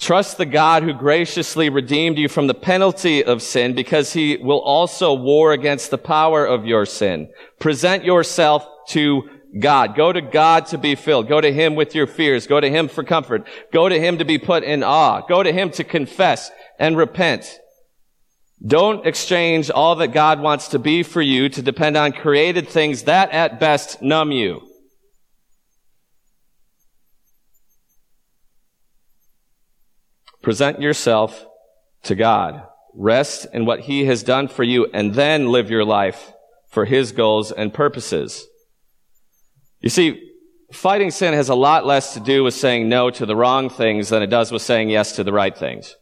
Trust 0.00 0.38
the 0.38 0.46
God 0.46 0.84
who 0.84 0.92
graciously 0.92 1.68
redeemed 1.70 2.18
you 2.18 2.28
from 2.28 2.46
the 2.46 2.54
penalty 2.54 3.24
of 3.24 3.42
sin 3.42 3.74
because 3.74 4.12
he 4.12 4.36
will 4.36 4.60
also 4.60 5.12
war 5.12 5.52
against 5.52 5.90
the 5.90 5.98
power 5.98 6.46
of 6.46 6.64
your 6.64 6.86
sin. 6.86 7.28
Present 7.58 8.04
yourself 8.04 8.66
to 8.90 9.28
God. 9.58 9.96
Go 9.96 10.12
to 10.12 10.20
God 10.20 10.66
to 10.66 10.78
be 10.78 10.94
filled. 10.94 11.28
Go 11.28 11.40
to 11.40 11.52
Him 11.52 11.74
with 11.74 11.94
your 11.94 12.06
fears. 12.06 12.46
Go 12.46 12.60
to 12.60 12.70
Him 12.70 12.88
for 12.88 13.02
comfort. 13.02 13.46
Go 13.72 13.88
to 13.88 13.98
Him 13.98 14.18
to 14.18 14.24
be 14.24 14.38
put 14.38 14.62
in 14.62 14.82
awe. 14.82 15.22
Go 15.26 15.42
to 15.42 15.52
Him 15.52 15.70
to 15.72 15.84
confess 15.84 16.50
and 16.78 16.96
repent. 16.96 17.58
Don't 18.64 19.06
exchange 19.06 19.70
all 19.70 19.96
that 19.96 20.08
God 20.08 20.40
wants 20.40 20.68
to 20.68 20.78
be 20.78 21.02
for 21.02 21.22
you 21.22 21.48
to 21.48 21.62
depend 21.62 21.96
on 21.96 22.12
created 22.12 22.68
things 22.68 23.04
that 23.04 23.30
at 23.30 23.60
best 23.60 24.02
numb 24.02 24.32
you. 24.32 24.62
Present 30.42 30.80
yourself 30.80 31.46
to 32.04 32.14
God. 32.14 32.62
Rest 32.94 33.46
in 33.52 33.64
what 33.64 33.80
He 33.80 34.06
has 34.06 34.22
done 34.22 34.48
for 34.48 34.64
you 34.64 34.86
and 34.92 35.14
then 35.14 35.48
live 35.48 35.70
your 35.70 35.84
life 35.84 36.32
for 36.68 36.84
His 36.84 37.12
goals 37.12 37.52
and 37.52 37.72
purposes. 37.72 38.46
You 39.80 39.90
see, 39.90 40.32
fighting 40.72 41.10
sin 41.10 41.34
has 41.34 41.48
a 41.48 41.54
lot 41.54 41.86
less 41.86 42.14
to 42.14 42.20
do 42.20 42.44
with 42.44 42.54
saying 42.54 42.88
no 42.88 43.10
to 43.10 43.26
the 43.26 43.36
wrong 43.36 43.70
things 43.70 44.08
than 44.08 44.22
it 44.22 44.28
does 44.28 44.52
with 44.52 44.62
saying 44.62 44.90
yes 44.90 45.12
to 45.16 45.24
the 45.24 45.32
right 45.32 45.56
things. 45.56 45.94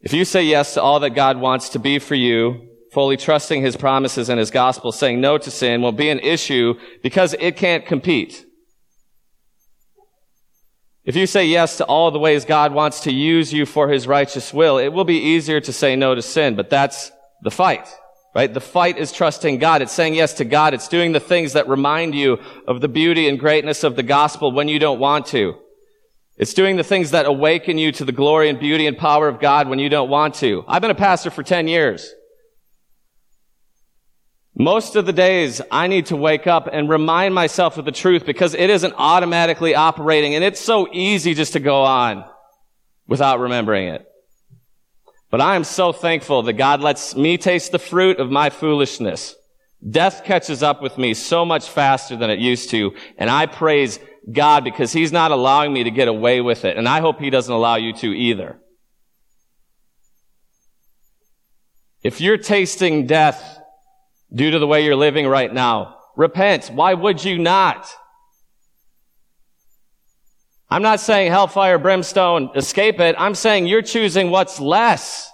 If 0.00 0.12
you 0.12 0.24
say 0.24 0.42
yes 0.42 0.74
to 0.74 0.82
all 0.82 1.00
that 1.00 1.10
God 1.10 1.38
wants 1.38 1.68
to 1.70 1.78
be 1.78 1.98
for 1.98 2.16
you, 2.16 2.68
fully 2.92 3.16
trusting 3.16 3.62
His 3.62 3.76
promises 3.76 4.28
and 4.28 4.38
His 4.38 4.50
gospel, 4.50 4.92
saying 4.92 5.20
no 5.20 5.38
to 5.38 5.50
sin 5.50 5.80
will 5.80 5.92
be 5.92 6.10
an 6.10 6.18
issue 6.18 6.74
because 7.02 7.34
it 7.38 7.56
can't 7.56 7.86
compete. 7.86 8.44
If 11.04 11.16
you 11.16 11.26
say 11.26 11.46
yes 11.46 11.78
to 11.78 11.84
all 11.84 12.10
the 12.10 12.18
ways 12.18 12.44
God 12.44 12.72
wants 12.72 13.00
to 13.00 13.12
use 13.12 13.52
you 13.52 13.66
for 13.66 13.88
his 13.88 14.06
righteous 14.06 14.54
will, 14.54 14.78
it 14.78 14.92
will 14.92 15.04
be 15.04 15.18
easier 15.18 15.60
to 15.60 15.72
say 15.72 15.96
no 15.96 16.14
to 16.14 16.22
sin, 16.22 16.54
but 16.54 16.70
that's 16.70 17.10
the 17.42 17.50
fight, 17.50 17.88
right? 18.34 18.52
The 18.52 18.60
fight 18.60 18.98
is 18.98 19.12
trusting 19.12 19.58
God. 19.58 19.82
It's 19.82 19.92
saying 19.92 20.14
yes 20.14 20.34
to 20.34 20.44
God. 20.44 20.74
It's 20.74 20.88
doing 20.88 21.12
the 21.12 21.20
things 21.20 21.52
that 21.52 21.68
remind 21.68 22.14
you 22.14 22.38
of 22.66 22.80
the 22.80 22.88
beauty 22.88 23.28
and 23.28 23.38
greatness 23.38 23.84
of 23.84 23.96
the 23.96 24.02
gospel 24.02 24.52
when 24.52 24.68
you 24.68 24.78
don't 24.78 25.00
want 25.00 25.26
to. 25.26 25.54
It's 26.38 26.54
doing 26.54 26.76
the 26.76 26.84
things 26.84 27.10
that 27.10 27.26
awaken 27.26 27.76
you 27.78 27.92
to 27.92 28.04
the 28.04 28.12
glory 28.12 28.48
and 28.48 28.58
beauty 28.58 28.86
and 28.86 28.96
power 28.96 29.28
of 29.28 29.38
God 29.38 29.68
when 29.68 29.78
you 29.78 29.88
don't 29.88 30.08
want 30.08 30.34
to. 30.36 30.64
I've 30.66 30.82
been 30.82 30.90
a 30.90 30.94
pastor 30.94 31.30
for 31.30 31.42
10 31.42 31.68
years. 31.68 32.12
Most 34.54 34.96
of 34.96 35.06
the 35.06 35.12
days 35.12 35.60
I 35.70 35.86
need 35.86 36.06
to 36.06 36.16
wake 36.16 36.46
up 36.46 36.68
and 36.70 36.88
remind 36.88 37.34
myself 37.34 37.78
of 37.78 37.84
the 37.84 37.92
truth 37.92 38.26
because 38.26 38.54
it 38.54 38.70
isn't 38.70 38.94
automatically 38.96 39.74
operating 39.74 40.34
and 40.34 40.44
it's 40.44 40.60
so 40.60 40.88
easy 40.92 41.34
just 41.34 41.54
to 41.54 41.60
go 41.60 41.82
on 41.82 42.24
without 43.06 43.40
remembering 43.40 43.88
it. 43.88 44.06
But 45.32 45.40
I 45.40 45.56
am 45.56 45.64
so 45.64 45.94
thankful 45.94 46.42
that 46.42 46.52
God 46.52 46.82
lets 46.82 47.16
me 47.16 47.38
taste 47.38 47.72
the 47.72 47.78
fruit 47.78 48.20
of 48.20 48.30
my 48.30 48.50
foolishness. 48.50 49.34
Death 49.88 50.24
catches 50.24 50.62
up 50.62 50.82
with 50.82 50.98
me 50.98 51.14
so 51.14 51.46
much 51.46 51.70
faster 51.70 52.16
than 52.16 52.28
it 52.28 52.38
used 52.38 52.68
to, 52.70 52.94
and 53.16 53.30
I 53.30 53.46
praise 53.46 53.98
God 54.30 54.62
because 54.62 54.92
He's 54.92 55.10
not 55.10 55.30
allowing 55.30 55.72
me 55.72 55.84
to 55.84 55.90
get 55.90 56.06
away 56.06 56.42
with 56.42 56.66
it, 56.66 56.76
and 56.76 56.86
I 56.86 57.00
hope 57.00 57.18
He 57.18 57.30
doesn't 57.30 57.52
allow 57.52 57.76
you 57.76 57.94
to 57.94 58.08
either. 58.08 58.60
If 62.02 62.20
you're 62.20 62.36
tasting 62.36 63.06
death 63.06 63.58
due 64.32 64.50
to 64.50 64.58
the 64.58 64.66
way 64.66 64.84
you're 64.84 64.96
living 64.96 65.26
right 65.26 65.52
now, 65.52 65.96
repent. 66.14 66.66
Why 66.66 66.92
would 66.92 67.24
you 67.24 67.38
not? 67.38 67.88
I'm 70.72 70.80
not 70.80 71.00
saying 71.00 71.30
hellfire, 71.30 71.76
brimstone, 71.76 72.48
escape 72.54 72.98
it. 72.98 73.14
I'm 73.18 73.34
saying 73.34 73.66
you're 73.66 73.82
choosing 73.82 74.30
what's 74.30 74.58
less. 74.58 75.30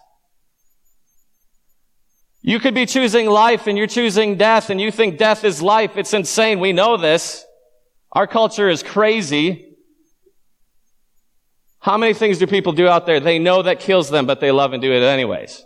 You 2.42 2.58
could 2.58 2.74
be 2.74 2.86
choosing 2.86 3.28
life 3.28 3.68
and 3.68 3.78
you're 3.78 3.86
choosing 3.86 4.34
death 4.34 4.68
and 4.68 4.80
you 4.80 4.90
think 4.90 5.16
death 5.16 5.44
is 5.44 5.62
life. 5.62 5.96
It's 5.96 6.12
insane. 6.12 6.58
We 6.58 6.72
know 6.72 6.96
this. 6.96 7.44
Our 8.10 8.26
culture 8.26 8.68
is 8.68 8.82
crazy. 8.82 9.76
How 11.78 11.96
many 11.98 12.14
things 12.14 12.38
do 12.38 12.48
people 12.48 12.72
do 12.72 12.88
out 12.88 13.06
there? 13.06 13.20
They 13.20 13.38
know 13.38 13.62
that 13.62 13.78
kills 13.78 14.10
them, 14.10 14.26
but 14.26 14.40
they 14.40 14.50
love 14.50 14.72
and 14.72 14.82
do 14.82 14.90
it 14.90 15.04
anyways. 15.04 15.64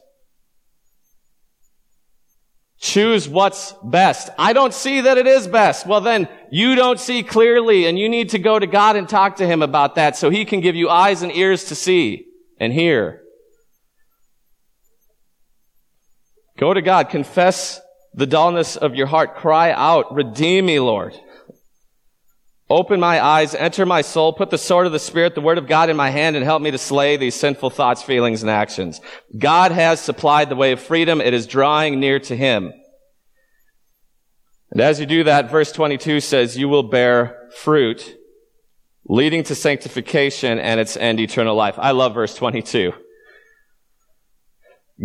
Choose 2.83 3.29
what's 3.29 3.75
best. 3.85 4.29
I 4.37 4.53
don't 4.53 4.75
see 4.75 5.03
that 5.03 5.17
it 5.17 5.29
is 5.29 5.47
best. 5.47 5.87
Well, 5.87 6.01
then 6.01 6.29
you 6.51 6.75
don't 6.75 6.99
see 6.99 7.23
clearly 7.23 7.87
and 7.87 7.97
you 7.97 8.09
need 8.09 8.31
to 8.31 8.41
go 8.41 8.59
to 8.59 8.67
God 8.67 8.97
and 8.97 9.09
talk 9.09 9.37
to 9.37 9.47
Him 9.47 9.63
about 9.63 9.95
that 9.95 10.17
so 10.17 10.31
He 10.31 10.45
can 10.45 10.61
give 10.61 10.75
you 10.75 10.91
eyes 10.91 11.23
and 11.23 11.31
ears 11.31 11.67
to 11.67 11.77
see 11.77 12.27
and 12.59 12.73
hear. 12.73 13.23
Go 16.59 16.75
to 16.75 16.83
God. 16.83 17.09
Confess 17.09 17.81
the 18.15 18.27
dullness 18.27 18.77
of 18.77 18.97
your 18.97 19.07
heart. 19.07 19.37
Cry 19.37 19.71
out. 19.71 20.13
Redeem 20.13 20.67
me, 20.67 20.81
Lord. 20.81 21.15
Open 22.73 23.01
my 23.01 23.23
eyes, 23.23 23.55
enter 23.55 23.85
my 23.85 24.01
soul, 24.01 24.33
put 24.33 24.49
the 24.49 24.57
sword 24.57 24.87
of 24.87 24.93
the 24.93 24.99
Spirit, 24.99 25.35
the 25.35 25.43
word 25.43 25.59
of 25.59 25.67
God 25.67 25.91
in 25.91 25.97
my 25.97 26.09
hand, 26.09 26.37
and 26.37 26.45
help 26.45 26.63
me 26.63 26.71
to 26.71 26.79
slay 26.79 27.19
these 27.19 27.35
sinful 27.35 27.69
thoughts, 27.69 28.03
feelings, 28.03 28.41
and 28.41 28.51
actions. 28.51 28.99
God 29.37 29.73
has 29.73 30.01
supplied 30.01 30.49
the 30.49 30.57
way 30.57 30.73
of 30.73 30.81
freedom. 30.81 31.21
It 31.21 31.35
is 31.35 31.47
drawing 31.47 32.01
near 32.01 32.19
to 32.21 32.35
Him. 32.35 32.73
And 34.71 34.81
as 34.81 34.99
you 34.99 35.05
do 35.05 35.25
that, 35.25 35.51
verse 35.51 35.71
22 35.71 36.21
says, 36.21 36.57
you 36.57 36.67
will 36.67 36.85
bear 36.85 37.51
fruit, 37.59 38.17
leading 39.07 39.43
to 39.43 39.55
sanctification 39.55 40.59
and 40.59 40.81
its 40.81 40.97
end, 40.97 41.21
eternal 41.21 41.55
life. 41.55 41.75
I 41.77 41.91
love 41.91 42.15
verse 42.15 42.35
22. 42.35 42.95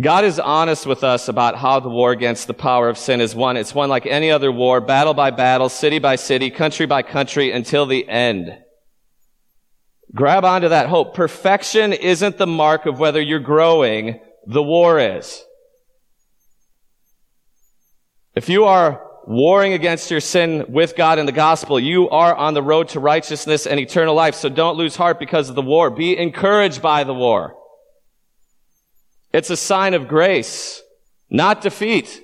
God 0.00 0.24
is 0.24 0.38
honest 0.38 0.86
with 0.86 1.02
us 1.02 1.28
about 1.28 1.56
how 1.56 1.80
the 1.80 1.88
war 1.88 2.12
against 2.12 2.46
the 2.46 2.54
power 2.54 2.88
of 2.88 2.96
sin 2.96 3.20
is 3.20 3.34
won. 3.34 3.56
It's 3.56 3.74
won 3.74 3.88
like 3.88 4.06
any 4.06 4.30
other 4.30 4.52
war, 4.52 4.80
battle 4.80 5.12
by 5.12 5.32
battle, 5.32 5.68
city 5.68 5.98
by 5.98 6.14
city, 6.14 6.50
country 6.50 6.86
by 6.86 7.02
country, 7.02 7.50
until 7.50 7.84
the 7.84 8.08
end. 8.08 8.56
Grab 10.14 10.44
onto 10.44 10.68
that 10.68 10.88
hope. 10.88 11.14
Perfection 11.14 11.92
isn't 11.92 12.38
the 12.38 12.46
mark 12.46 12.86
of 12.86 13.00
whether 13.00 13.20
you're 13.20 13.40
growing, 13.40 14.20
the 14.46 14.62
war 14.62 15.00
is. 15.00 15.44
If 18.36 18.48
you 18.48 18.66
are 18.66 19.04
warring 19.26 19.72
against 19.72 20.12
your 20.12 20.20
sin 20.20 20.66
with 20.68 20.94
God 20.94 21.18
in 21.18 21.26
the 21.26 21.32
gospel, 21.32 21.80
you 21.80 22.08
are 22.08 22.34
on 22.36 22.54
the 22.54 22.62
road 22.62 22.90
to 22.90 23.00
righteousness 23.00 23.66
and 23.66 23.80
eternal 23.80 24.14
life. 24.14 24.36
So 24.36 24.48
don't 24.48 24.76
lose 24.76 24.94
heart 24.94 25.18
because 25.18 25.48
of 25.48 25.56
the 25.56 25.62
war. 25.62 25.90
Be 25.90 26.16
encouraged 26.16 26.80
by 26.80 27.02
the 27.02 27.12
war. 27.12 27.57
It's 29.32 29.50
a 29.50 29.56
sign 29.56 29.94
of 29.94 30.08
grace, 30.08 30.82
not 31.28 31.60
defeat. 31.60 32.22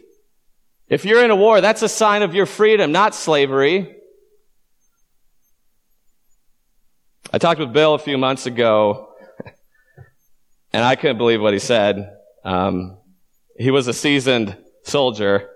If 0.89 1.05
you're 1.05 1.25
in 1.25 1.31
a 1.31 1.37
war, 1.37 1.61
that's 1.61 1.83
a 1.83 1.89
sign 1.89 2.23
of 2.23 2.35
your 2.35 2.47
freedom, 2.47 2.93
not 2.93 3.15
slavery. 3.15 3.97
I 7.33 7.39
talked 7.39 7.59
with 7.61 7.73
Bill 7.73 7.95
a 7.95 7.99
few 7.99 8.17
months 8.17 8.47
ago, 8.47 9.09
and 10.73 10.85
I 10.85 10.97
couldn't 10.97 11.19
believe 11.19 11.41
what 11.41 11.53
he 11.53 11.59
said. 11.59 12.11
Um, 12.45 12.99
he 13.57 13.71
was 13.71 13.89
a 13.89 13.93
seasoned 13.93 14.57
soldier, 14.85 15.49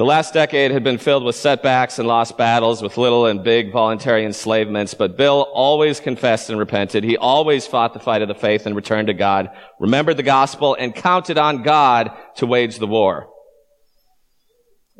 the 0.00 0.06
last 0.06 0.32
decade 0.32 0.70
had 0.70 0.82
been 0.82 0.96
filled 0.96 1.24
with 1.24 1.36
setbacks 1.36 1.98
and 1.98 2.08
lost 2.08 2.38
battles 2.38 2.80
with 2.80 2.96
little 2.96 3.26
and 3.26 3.44
big 3.44 3.70
voluntary 3.70 4.24
enslavements, 4.24 4.94
but 4.94 5.18
Bill 5.18 5.46
always 5.52 6.00
confessed 6.00 6.48
and 6.48 6.58
repented. 6.58 7.04
He 7.04 7.18
always 7.18 7.66
fought 7.66 7.92
the 7.92 8.00
fight 8.00 8.22
of 8.22 8.28
the 8.28 8.34
faith 8.34 8.64
and 8.64 8.74
returned 8.74 9.08
to 9.08 9.12
God, 9.12 9.50
remembered 9.78 10.16
the 10.16 10.22
gospel, 10.22 10.74
and 10.74 10.94
counted 10.94 11.36
on 11.36 11.62
God 11.62 12.12
to 12.36 12.46
wage 12.46 12.78
the 12.78 12.86
war. 12.86 13.28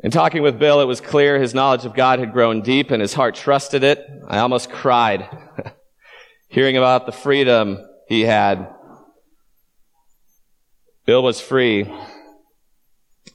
In 0.03 0.11
talking 0.11 0.43
with 0.43 0.59
Bill, 0.59 0.81
it 0.81 0.85
was 0.85 1.01
clear 1.01 1.39
his 1.39 1.55
knowledge 1.55 1.85
of 1.85 1.95
God 1.95 2.19
had 2.19 2.31
grown 2.31 2.61
deep 2.61 2.91
and 2.91 3.01
his 3.01 3.15
heart 3.15 3.33
trusted 3.33 3.83
it. 3.83 4.05
I 4.27 4.37
almost 4.37 4.69
cried 4.69 5.27
hearing 6.47 6.77
about 6.77 7.07
the 7.07 7.11
freedom 7.11 7.79
he 8.07 8.21
had. 8.21 8.71
Bill 11.07 11.23
was 11.23 11.41
free 11.41 11.91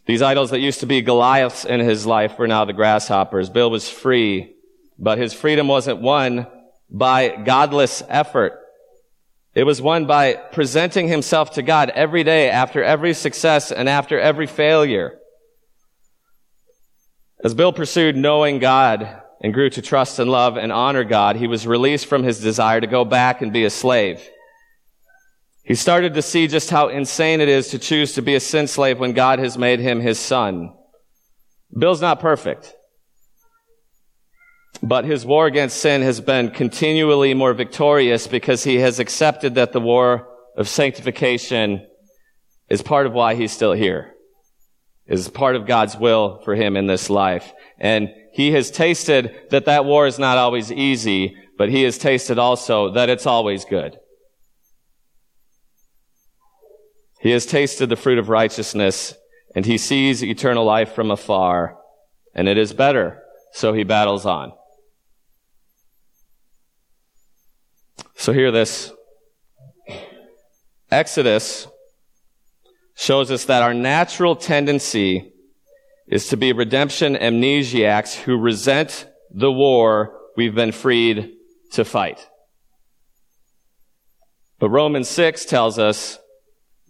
these 0.07 0.23
idols 0.23 0.51
that 0.51 0.61
used 0.61 0.81
to 0.81 0.87
be 0.87 1.03
Goliaths 1.03 1.64
in 1.64 1.81
his 1.81 2.07
life 2.07 2.38
were 2.38 2.47
now 2.47 2.64
the 2.64 2.73
grasshoppers. 2.73 3.51
Bill 3.51 3.71
was 3.71 3.90
free, 3.90 4.55
but 4.99 5.19
his 5.19 5.35
freedom 5.35 5.66
wasn't 5.66 6.01
won 6.01 6.47
by 6.88 7.37
godless 7.45 8.05
effort. 8.09 8.61
It 9.55 9.64
was 9.64 9.83
won 9.83 10.07
by 10.07 10.35
presenting 10.35 11.09
himself 11.09 11.53
to 11.53 11.62
God 11.62 11.90
every 11.90 12.23
day 12.23 12.51
after 12.51 12.85
every 12.85 13.14
success 13.14 13.73
and 13.73 13.88
after 13.88 14.19
every 14.21 14.47
failure. 14.47 15.19
As 17.42 17.55
Bill 17.55 17.73
pursued 17.73 18.16
knowing 18.16 18.61
God 18.61 19.23
and 19.42 19.53
grew 19.53 19.71
to 19.71 19.83
trust 19.83 20.19
and 20.19 20.31
love 20.31 20.57
and 20.57 20.73
honor 20.73 21.05
God, 21.05 21.37
he 21.37 21.47
was 21.47 21.66
released 21.66 22.07
from 22.07 22.23
his 22.23 22.40
desire 22.40 22.81
to 22.81 22.87
go 22.87 23.05
back 23.05 23.42
and 23.42 23.53
be 23.53 23.64
a 23.64 23.71
slave. 23.71 24.27
He 25.67 25.75
started 25.75 26.15
to 26.15 26.23
see 26.23 26.47
just 26.47 26.71
how 26.71 26.89
insane 26.89 27.41
it 27.41 27.49
is 27.49 27.69
to 27.69 27.79
choose 27.81 28.13
to 28.13 28.23
be 28.23 28.37
a 28.37 28.41
sin 28.41 28.69
slave 28.69 29.01
when 29.01 29.13
God 29.13 29.41
has 29.41 29.59
made 29.59 29.81
him 29.81 30.01
his 30.01 30.21
son. 30.21 30.73
Bill's 31.77 32.01
not 32.01 32.21
perfect. 32.21 32.73
But 34.81 35.05
his 35.05 35.27
war 35.27 35.47
against 35.47 35.79
sin 35.79 36.03
has 36.03 36.21
been 36.21 36.51
continually 36.51 37.35
more 37.35 37.53
victorious 37.53 38.29
because 38.29 38.63
he 38.63 38.77
has 38.77 39.01
accepted 39.01 39.57
that 39.57 39.73
the 39.73 39.81
war 39.81 40.29
of 40.57 40.69
sanctification 40.69 41.85
is 42.69 42.81
part 42.81 43.07
of 43.07 43.13
why 43.13 43.35
he's 43.35 43.51
still 43.53 43.73
here. 43.73 44.13
Is 45.09 45.29
part 45.29 45.57
of 45.57 45.67
God's 45.67 45.97
will 45.97 46.41
for 46.45 46.55
him 46.55 46.77
in 46.77 46.87
this 46.87 47.11
life. 47.11 47.53
And 47.81 48.11
he 48.33 48.53
has 48.53 48.71
tasted 48.71 49.35
that 49.51 49.65
that 49.65 49.85
war 49.85 50.07
is 50.07 50.19
not 50.19 50.39
always 50.39 50.71
easy, 50.71 51.35
but 51.59 51.71
he 51.71 51.83
has 51.83 51.99
tasted 51.99 52.39
also 52.39 52.93
that 52.93 53.09
it's 53.09 53.27
always 53.27 53.65
good. 53.65 53.97
He 57.27 57.33
has 57.33 57.45
tasted 57.45 57.89
the 57.89 57.97
fruit 57.97 58.21
of 58.21 58.29
righteousness, 58.29 59.12
and 59.57 59.67
he 59.67 59.79
sees 59.79 60.23
eternal 60.23 60.65
life 60.65 60.93
from 60.93 61.11
afar, 61.11 61.77
and 62.33 62.47
it 62.47 62.57
is 62.57 62.73
better, 62.73 63.21
so 63.53 63.73
he 63.73 63.83
battles 63.83 64.25
on. 64.25 64.53
So 68.15 68.33
hear 68.33 68.53
this. 68.53 68.93
Exodus 70.89 71.67
shows 72.95 73.33
us 73.33 73.47
that 73.47 73.65
our 73.65 73.75
natural 73.75 74.37
tendency 74.37 75.33
is 76.07 76.29
to 76.29 76.37
be 76.37 76.53
redemption 76.53 77.17
amnesiacs 77.17 78.15
who 78.21 78.39
resent 78.39 79.09
the 79.33 79.51
war 79.51 80.17
we've 80.37 80.55
been 80.55 80.71
freed 80.71 81.33
to 81.73 81.85
fight. 81.85 82.25
But 84.61 84.71
Romans 84.71 85.09
6 85.09 85.45
tells 85.47 85.77
us 85.77 86.21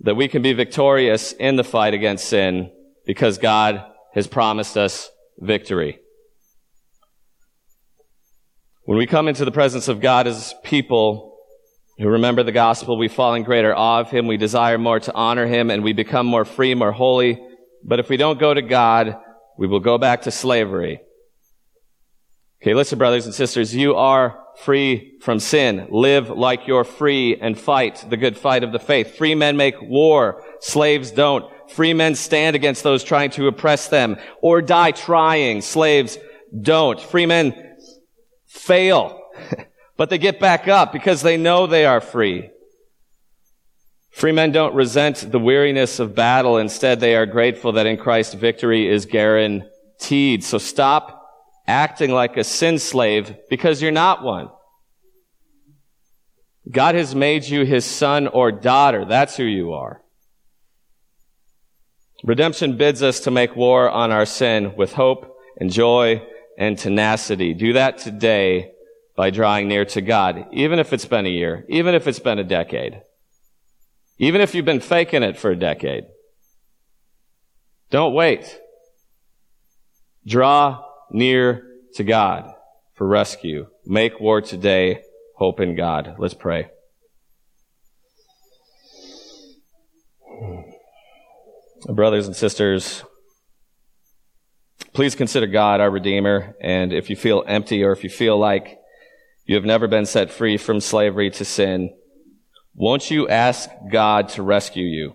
that 0.01 0.15
we 0.15 0.29
can 0.29 0.43
be 0.43 0.53
victorious 0.53 1.33
in 1.33 1.57
the 1.57 1.65
fight 1.65 1.95
against 1.95 2.29
sin 2.29 2.71
because 3.07 3.39
God 3.39 3.85
has 4.15 4.27
promised 4.27 4.77
us 4.77 5.11
victory. 5.39 5.99
When 8.85 8.99
we 8.99 9.07
come 9.07 9.29
into 9.29 9.45
the 9.45 9.53
presence 9.53 9.89
of 9.89 10.01
God 10.01 10.27
as 10.27 10.55
people 10.63 11.37
who 11.99 12.09
remember 12.09 12.43
the 12.43 12.53
gospel, 12.53 12.97
we 12.97 13.09
fall 13.09 13.35
in 13.35 13.43
greater 13.43 13.75
awe 13.75 14.01
of 14.01 14.11
Him. 14.11 14.27
We 14.27 14.37
desire 14.37 14.79
more 14.79 15.01
to 15.01 15.15
honor 15.15 15.47
Him 15.47 15.71
and 15.71 15.83
we 15.83 15.93
become 15.93 16.27
more 16.27 16.45
free, 16.45 16.75
more 16.75 16.93
holy. 16.93 17.41
But 17.83 17.99
if 17.99 18.09
we 18.09 18.17
don't 18.17 18.39
go 18.39 18.53
to 18.53 18.63
God, 18.63 19.17
we 19.59 19.67
will 19.67 19.81
go 19.81 19.99
back 19.99 20.23
to 20.23 20.31
slavery. 20.31 21.01
Okay, 22.63 22.75
listen, 22.75 22.99
brothers 22.99 23.27
and 23.27 23.35
sisters, 23.35 23.75
you 23.75 23.97
are 23.97 24.39
free 24.57 25.19
from 25.21 25.39
sin. 25.39 25.89
Live 25.91 26.31
like 26.31 26.67
you're 26.67 26.85
free 26.85 27.37
and 27.37 27.59
fight 27.59 28.05
the 28.09 28.17
good 28.17 28.37
fight 28.37 28.65
of 28.65 28.73
the 28.73 28.79
faith. 28.79 29.17
Free 29.17 29.35
men 29.35 29.57
make 29.57 29.81
war. 29.81 30.43
Slaves 30.61 31.11
don't. 31.11 31.45
Free 31.71 31.95
men 31.95 32.15
stand 32.15 32.57
against 32.57 32.83
those 32.83 33.05
trying 33.05 33.31
to 33.31 33.49
oppress 33.49 33.89
them 33.89 34.17
or 34.41 34.63
die 34.63 34.93
trying. 34.93 35.61
Slaves 35.61 36.19
don't. 36.59 37.01
Free 37.01 37.27
men 37.27 37.77
fail, 38.47 39.21
but 39.97 40.11
they 40.11 40.19
get 40.19 40.41
back 40.41 40.69
up 40.69 40.93
because 40.93 41.23
they 41.23 41.37
know 41.37 41.67
they 41.67 41.85
are 41.85 42.01
free. 42.01 42.51
Free 44.13 44.33
men 44.33 44.51
don't 44.51 44.75
resent 44.75 45.31
the 45.31 45.39
weariness 45.39 45.99
of 45.99 46.15
battle. 46.15 46.57
Instead, 46.57 47.01
they 47.01 47.15
are 47.17 47.27
grateful 47.27 47.73
that 47.73 47.85
in 47.85 47.99
Christ 47.99 48.35
victory 48.35 48.89
is 48.89 49.05
guaranteed. 49.05 50.43
So 50.43 50.57
stop 50.57 51.16
acting 51.67 52.11
like 52.11 52.37
a 52.37 52.45
sin 52.45 52.79
slave 52.79 53.35
because 53.51 53.83
you're 53.83 53.93
not 53.93 54.23
one. 54.23 54.49
God 56.71 56.95
has 56.95 57.15
made 57.15 57.45
you 57.45 57.65
his 57.65 57.85
son 57.85 58.27
or 58.27 58.51
daughter. 58.51 59.05
That's 59.05 59.37
who 59.37 59.45
you 59.45 59.73
are. 59.73 60.03
Redemption 62.25 62.77
bids 62.77 63.03
us 63.03 63.21
to 63.21 63.31
make 63.31 63.55
war 63.55 63.89
on 63.89 64.11
our 64.11 64.27
sin 64.27 64.75
with 64.77 64.95
hope 64.95 65.37
and 65.61 65.71
joy 65.71 66.23
and 66.59 66.77
tenacity. 66.77 67.55
Do 67.55 67.75
that 67.75 67.99
today 67.99 68.73
by 69.17 69.31
drawing 69.31 69.69
near 69.69 69.85
to 69.87 70.01
God, 70.01 70.47
even 70.53 70.79
if 70.79 70.93
it's 70.93 71.05
been 71.05 71.27
a 71.27 71.31
year, 71.31 71.65
even 71.69 71.95
if 71.95 72.07
it's 72.07 72.19
been 72.19 72.39
a 72.39 72.45
decade, 72.45 73.01
even 74.19 74.41
if 74.41 74.55
you've 74.55 74.65
been 74.65 74.81
faking 74.81 75.23
it 75.23 75.39
for 75.39 75.51
a 75.51 75.59
decade. 75.59 76.05
Don't 77.91 78.15
wait. 78.15 78.59
Draw 80.27 80.83
near 81.11 81.67
to 81.95 82.05
God 82.05 82.53
for 82.95 83.07
rescue. 83.07 83.67
Make 83.85 84.21
war 84.21 84.41
today. 84.41 85.03
Hope 85.37 85.61
in 85.61 85.77
God. 85.77 86.17
Let's 86.19 86.35
pray. 86.35 86.69
Brothers 91.89 92.27
and 92.27 92.35
sisters, 92.35 93.05
please 94.93 95.15
consider 95.15 95.47
God 95.47 95.81
our 95.81 95.91
Redeemer. 95.91 96.57
And 96.61 96.93
if 96.93 97.11
you 97.11 97.17
feel 97.17 97.45
empty 97.47 97.85
or 97.85 97.93
if 97.93 98.03
you 98.03 98.11
feel 98.11 98.39
like 98.39 98.79
you 99.45 99.55
have 99.55 99.65
never 99.65 99.87
been 99.87 100.07
set 100.07 100.31
free 100.31 100.57
from 100.57 100.81
slavery 100.81 101.31
to 101.31 101.45
sin, 101.45 101.95
won't 102.75 103.11
you 103.11 103.29
ask 103.29 103.71
God 103.91 104.31
to 104.31 104.43
rescue 104.43 104.85
you? 104.85 105.15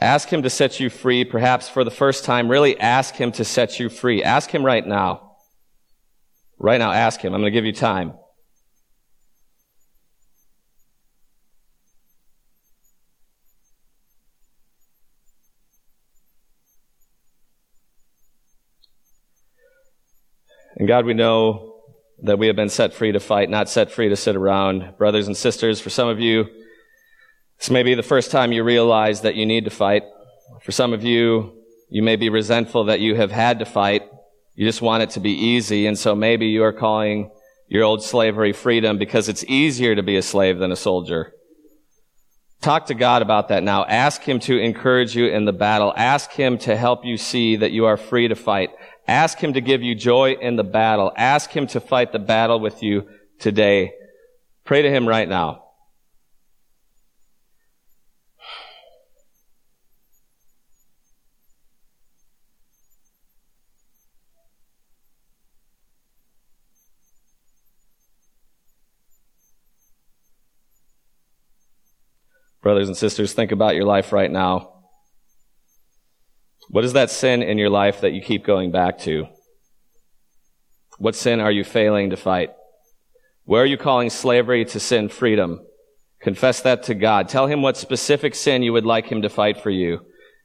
Ask 0.00 0.28
Him 0.30 0.42
to 0.42 0.50
set 0.50 0.80
you 0.80 0.88
free, 0.88 1.24
perhaps 1.24 1.68
for 1.68 1.84
the 1.84 1.90
first 1.90 2.24
time. 2.24 2.50
Really 2.50 2.78
ask 2.80 3.14
Him 3.14 3.32
to 3.32 3.44
set 3.44 3.78
you 3.78 3.90
free. 3.90 4.22
Ask 4.22 4.50
Him 4.50 4.64
right 4.64 4.86
now. 4.86 5.36
Right 6.58 6.78
now, 6.78 6.90
ask 6.90 7.20
Him. 7.20 7.34
I'm 7.34 7.40
going 7.42 7.52
to 7.52 7.56
give 7.56 7.66
you 7.66 7.72
time. 7.72 8.14
And 20.76 20.88
God, 20.88 21.04
we 21.04 21.12
know 21.12 21.82
that 22.22 22.38
we 22.38 22.46
have 22.46 22.56
been 22.56 22.70
set 22.70 22.94
free 22.94 23.12
to 23.12 23.20
fight, 23.20 23.50
not 23.50 23.68
set 23.68 23.92
free 23.92 24.08
to 24.08 24.16
sit 24.16 24.34
around. 24.34 24.96
Brothers 24.96 25.26
and 25.26 25.36
sisters, 25.36 25.78
for 25.78 25.90
some 25.90 26.08
of 26.08 26.20
you, 26.20 26.46
this 27.60 27.68
may 27.68 27.82
be 27.82 27.94
the 27.94 28.02
first 28.02 28.30
time 28.30 28.52
you 28.52 28.64
realize 28.64 29.20
that 29.20 29.34
you 29.34 29.44
need 29.44 29.64
to 29.64 29.70
fight. 29.70 30.04
For 30.62 30.72
some 30.72 30.94
of 30.94 31.04
you, 31.04 31.52
you 31.90 32.02
may 32.02 32.16
be 32.16 32.30
resentful 32.30 32.84
that 32.86 33.00
you 33.00 33.16
have 33.16 33.30
had 33.30 33.58
to 33.58 33.66
fight. 33.66 34.02
You 34.54 34.66
just 34.66 34.80
want 34.80 35.02
it 35.02 35.10
to 35.10 35.20
be 35.20 35.32
easy, 35.32 35.86
and 35.86 35.98
so 35.98 36.14
maybe 36.14 36.46
you 36.46 36.64
are 36.64 36.72
calling 36.72 37.30
your 37.68 37.84
old 37.84 38.02
slavery 38.02 38.54
freedom 38.54 38.96
because 38.96 39.28
it's 39.28 39.44
easier 39.44 39.94
to 39.94 40.02
be 40.02 40.16
a 40.16 40.22
slave 40.22 40.58
than 40.58 40.72
a 40.72 40.76
soldier. 40.76 41.34
Talk 42.62 42.86
to 42.86 42.94
God 42.94 43.20
about 43.20 43.48
that 43.48 43.62
now. 43.62 43.84
Ask 43.84 44.22
Him 44.22 44.38
to 44.40 44.58
encourage 44.58 45.14
you 45.14 45.26
in 45.26 45.44
the 45.44 45.52
battle. 45.52 45.92
Ask 45.94 46.32
Him 46.32 46.56
to 46.58 46.76
help 46.76 47.04
you 47.04 47.18
see 47.18 47.56
that 47.56 47.72
you 47.72 47.84
are 47.84 47.98
free 47.98 48.28
to 48.28 48.34
fight. 48.34 48.70
Ask 49.06 49.38
Him 49.38 49.52
to 49.52 49.60
give 49.60 49.82
you 49.82 49.94
joy 49.94 50.32
in 50.32 50.56
the 50.56 50.64
battle. 50.64 51.12
Ask 51.14 51.50
Him 51.50 51.66
to 51.68 51.80
fight 51.80 52.12
the 52.12 52.18
battle 52.18 52.58
with 52.58 52.82
you 52.82 53.06
today. 53.38 53.92
Pray 54.64 54.80
to 54.80 54.90
Him 54.90 55.06
right 55.06 55.28
now. 55.28 55.69
Brothers 72.62 72.88
and 72.88 72.96
sisters, 72.96 73.32
think 73.32 73.52
about 73.52 73.74
your 73.74 73.86
life 73.86 74.12
right 74.12 74.30
now. 74.30 74.82
What 76.68 76.84
is 76.84 76.92
that 76.92 77.10
sin 77.10 77.42
in 77.42 77.58
your 77.58 77.70
life 77.70 78.02
that 78.02 78.12
you 78.12 78.20
keep 78.20 78.44
going 78.44 78.70
back 78.70 78.98
to? 79.00 79.26
What 80.98 81.16
sin 81.16 81.40
are 81.40 81.50
you 81.50 81.64
failing 81.64 82.10
to 82.10 82.16
fight? 82.16 82.50
Where 83.44 83.62
are 83.62 83.66
you 83.66 83.78
calling 83.78 84.10
slavery 84.10 84.64
to 84.66 84.78
sin 84.78 85.08
freedom? 85.08 85.60
Confess 86.20 86.60
that 86.60 86.82
to 86.84 86.94
God. 86.94 87.28
Tell 87.28 87.46
him 87.46 87.62
what 87.62 87.78
specific 87.78 88.34
sin 88.34 88.62
you 88.62 88.74
would 88.74 88.84
like 88.84 89.06
him 89.06 89.22
to 89.22 89.30
fight 89.30 89.62
for 89.62 89.70
you 89.70 90.00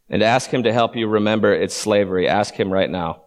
and 0.10 0.24
ask 0.24 0.50
him 0.50 0.64
to 0.64 0.72
help 0.72 0.96
you 0.96 1.08
remember 1.08 1.54
it's 1.54 1.76
slavery. 1.76 2.28
Ask 2.30 2.54
him 2.54 2.72
right 2.72 2.90
now. 2.90 3.25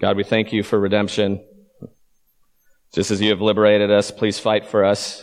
God, 0.00 0.16
we 0.16 0.24
thank 0.24 0.50
you 0.50 0.62
for 0.62 0.80
redemption. 0.80 1.44
Just 2.94 3.10
as 3.10 3.20
you 3.20 3.28
have 3.28 3.42
liberated 3.42 3.90
us, 3.90 4.10
please 4.10 4.38
fight 4.38 4.64
for 4.64 4.82
us. 4.82 5.22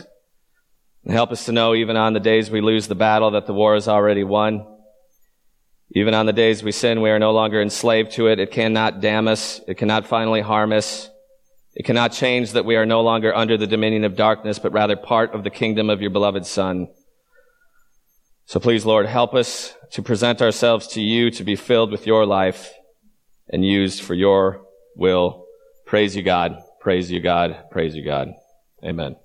And 1.02 1.12
help 1.12 1.32
us 1.32 1.46
to 1.46 1.52
know, 1.52 1.74
even 1.74 1.96
on 1.96 2.12
the 2.12 2.20
days 2.20 2.48
we 2.48 2.60
lose 2.60 2.86
the 2.86 2.94
battle, 2.94 3.32
that 3.32 3.46
the 3.46 3.52
war 3.52 3.74
is 3.74 3.88
already 3.88 4.22
won. 4.22 4.64
Even 5.96 6.14
on 6.14 6.26
the 6.26 6.32
days 6.32 6.62
we 6.62 6.70
sin, 6.70 7.00
we 7.00 7.10
are 7.10 7.18
no 7.18 7.32
longer 7.32 7.60
enslaved 7.60 8.12
to 8.12 8.28
it. 8.28 8.38
It 8.38 8.52
cannot 8.52 9.00
damn 9.00 9.26
us. 9.26 9.60
It 9.66 9.78
cannot 9.78 10.06
finally 10.06 10.42
harm 10.42 10.70
us. 10.70 11.10
It 11.74 11.84
cannot 11.84 12.12
change 12.12 12.52
that 12.52 12.64
we 12.64 12.76
are 12.76 12.86
no 12.86 13.00
longer 13.00 13.34
under 13.34 13.56
the 13.56 13.66
dominion 13.66 14.04
of 14.04 14.14
darkness, 14.14 14.60
but 14.60 14.72
rather 14.72 14.94
part 14.94 15.34
of 15.34 15.42
the 15.42 15.50
kingdom 15.50 15.90
of 15.90 16.00
your 16.00 16.10
beloved 16.10 16.46
Son. 16.46 16.86
So 18.46 18.60
please, 18.60 18.86
Lord, 18.86 19.06
help 19.06 19.34
us 19.34 19.74
to 19.90 20.02
present 20.02 20.40
ourselves 20.40 20.86
to 20.88 21.00
you 21.00 21.32
to 21.32 21.42
be 21.42 21.56
filled 21.56 21.90
with 21.90 22.06
your 22.06 22.24
life 22.24 22.72
and 23.48 23.64
used 23.64 24.02
for 24.02 24.14
your 24.14 24.67
will. 24.98 25.46
Praise 25.86 26.14
you, 26.14 26.22
God. 26.22 26.58
Praise 26.80 27.10
you, 27.10 27.20
God. 27.20 27.64
Praise 27.70 27.94
you, 27.94 28.04
God. 28.04 28.34
Amen. 28.84 29.16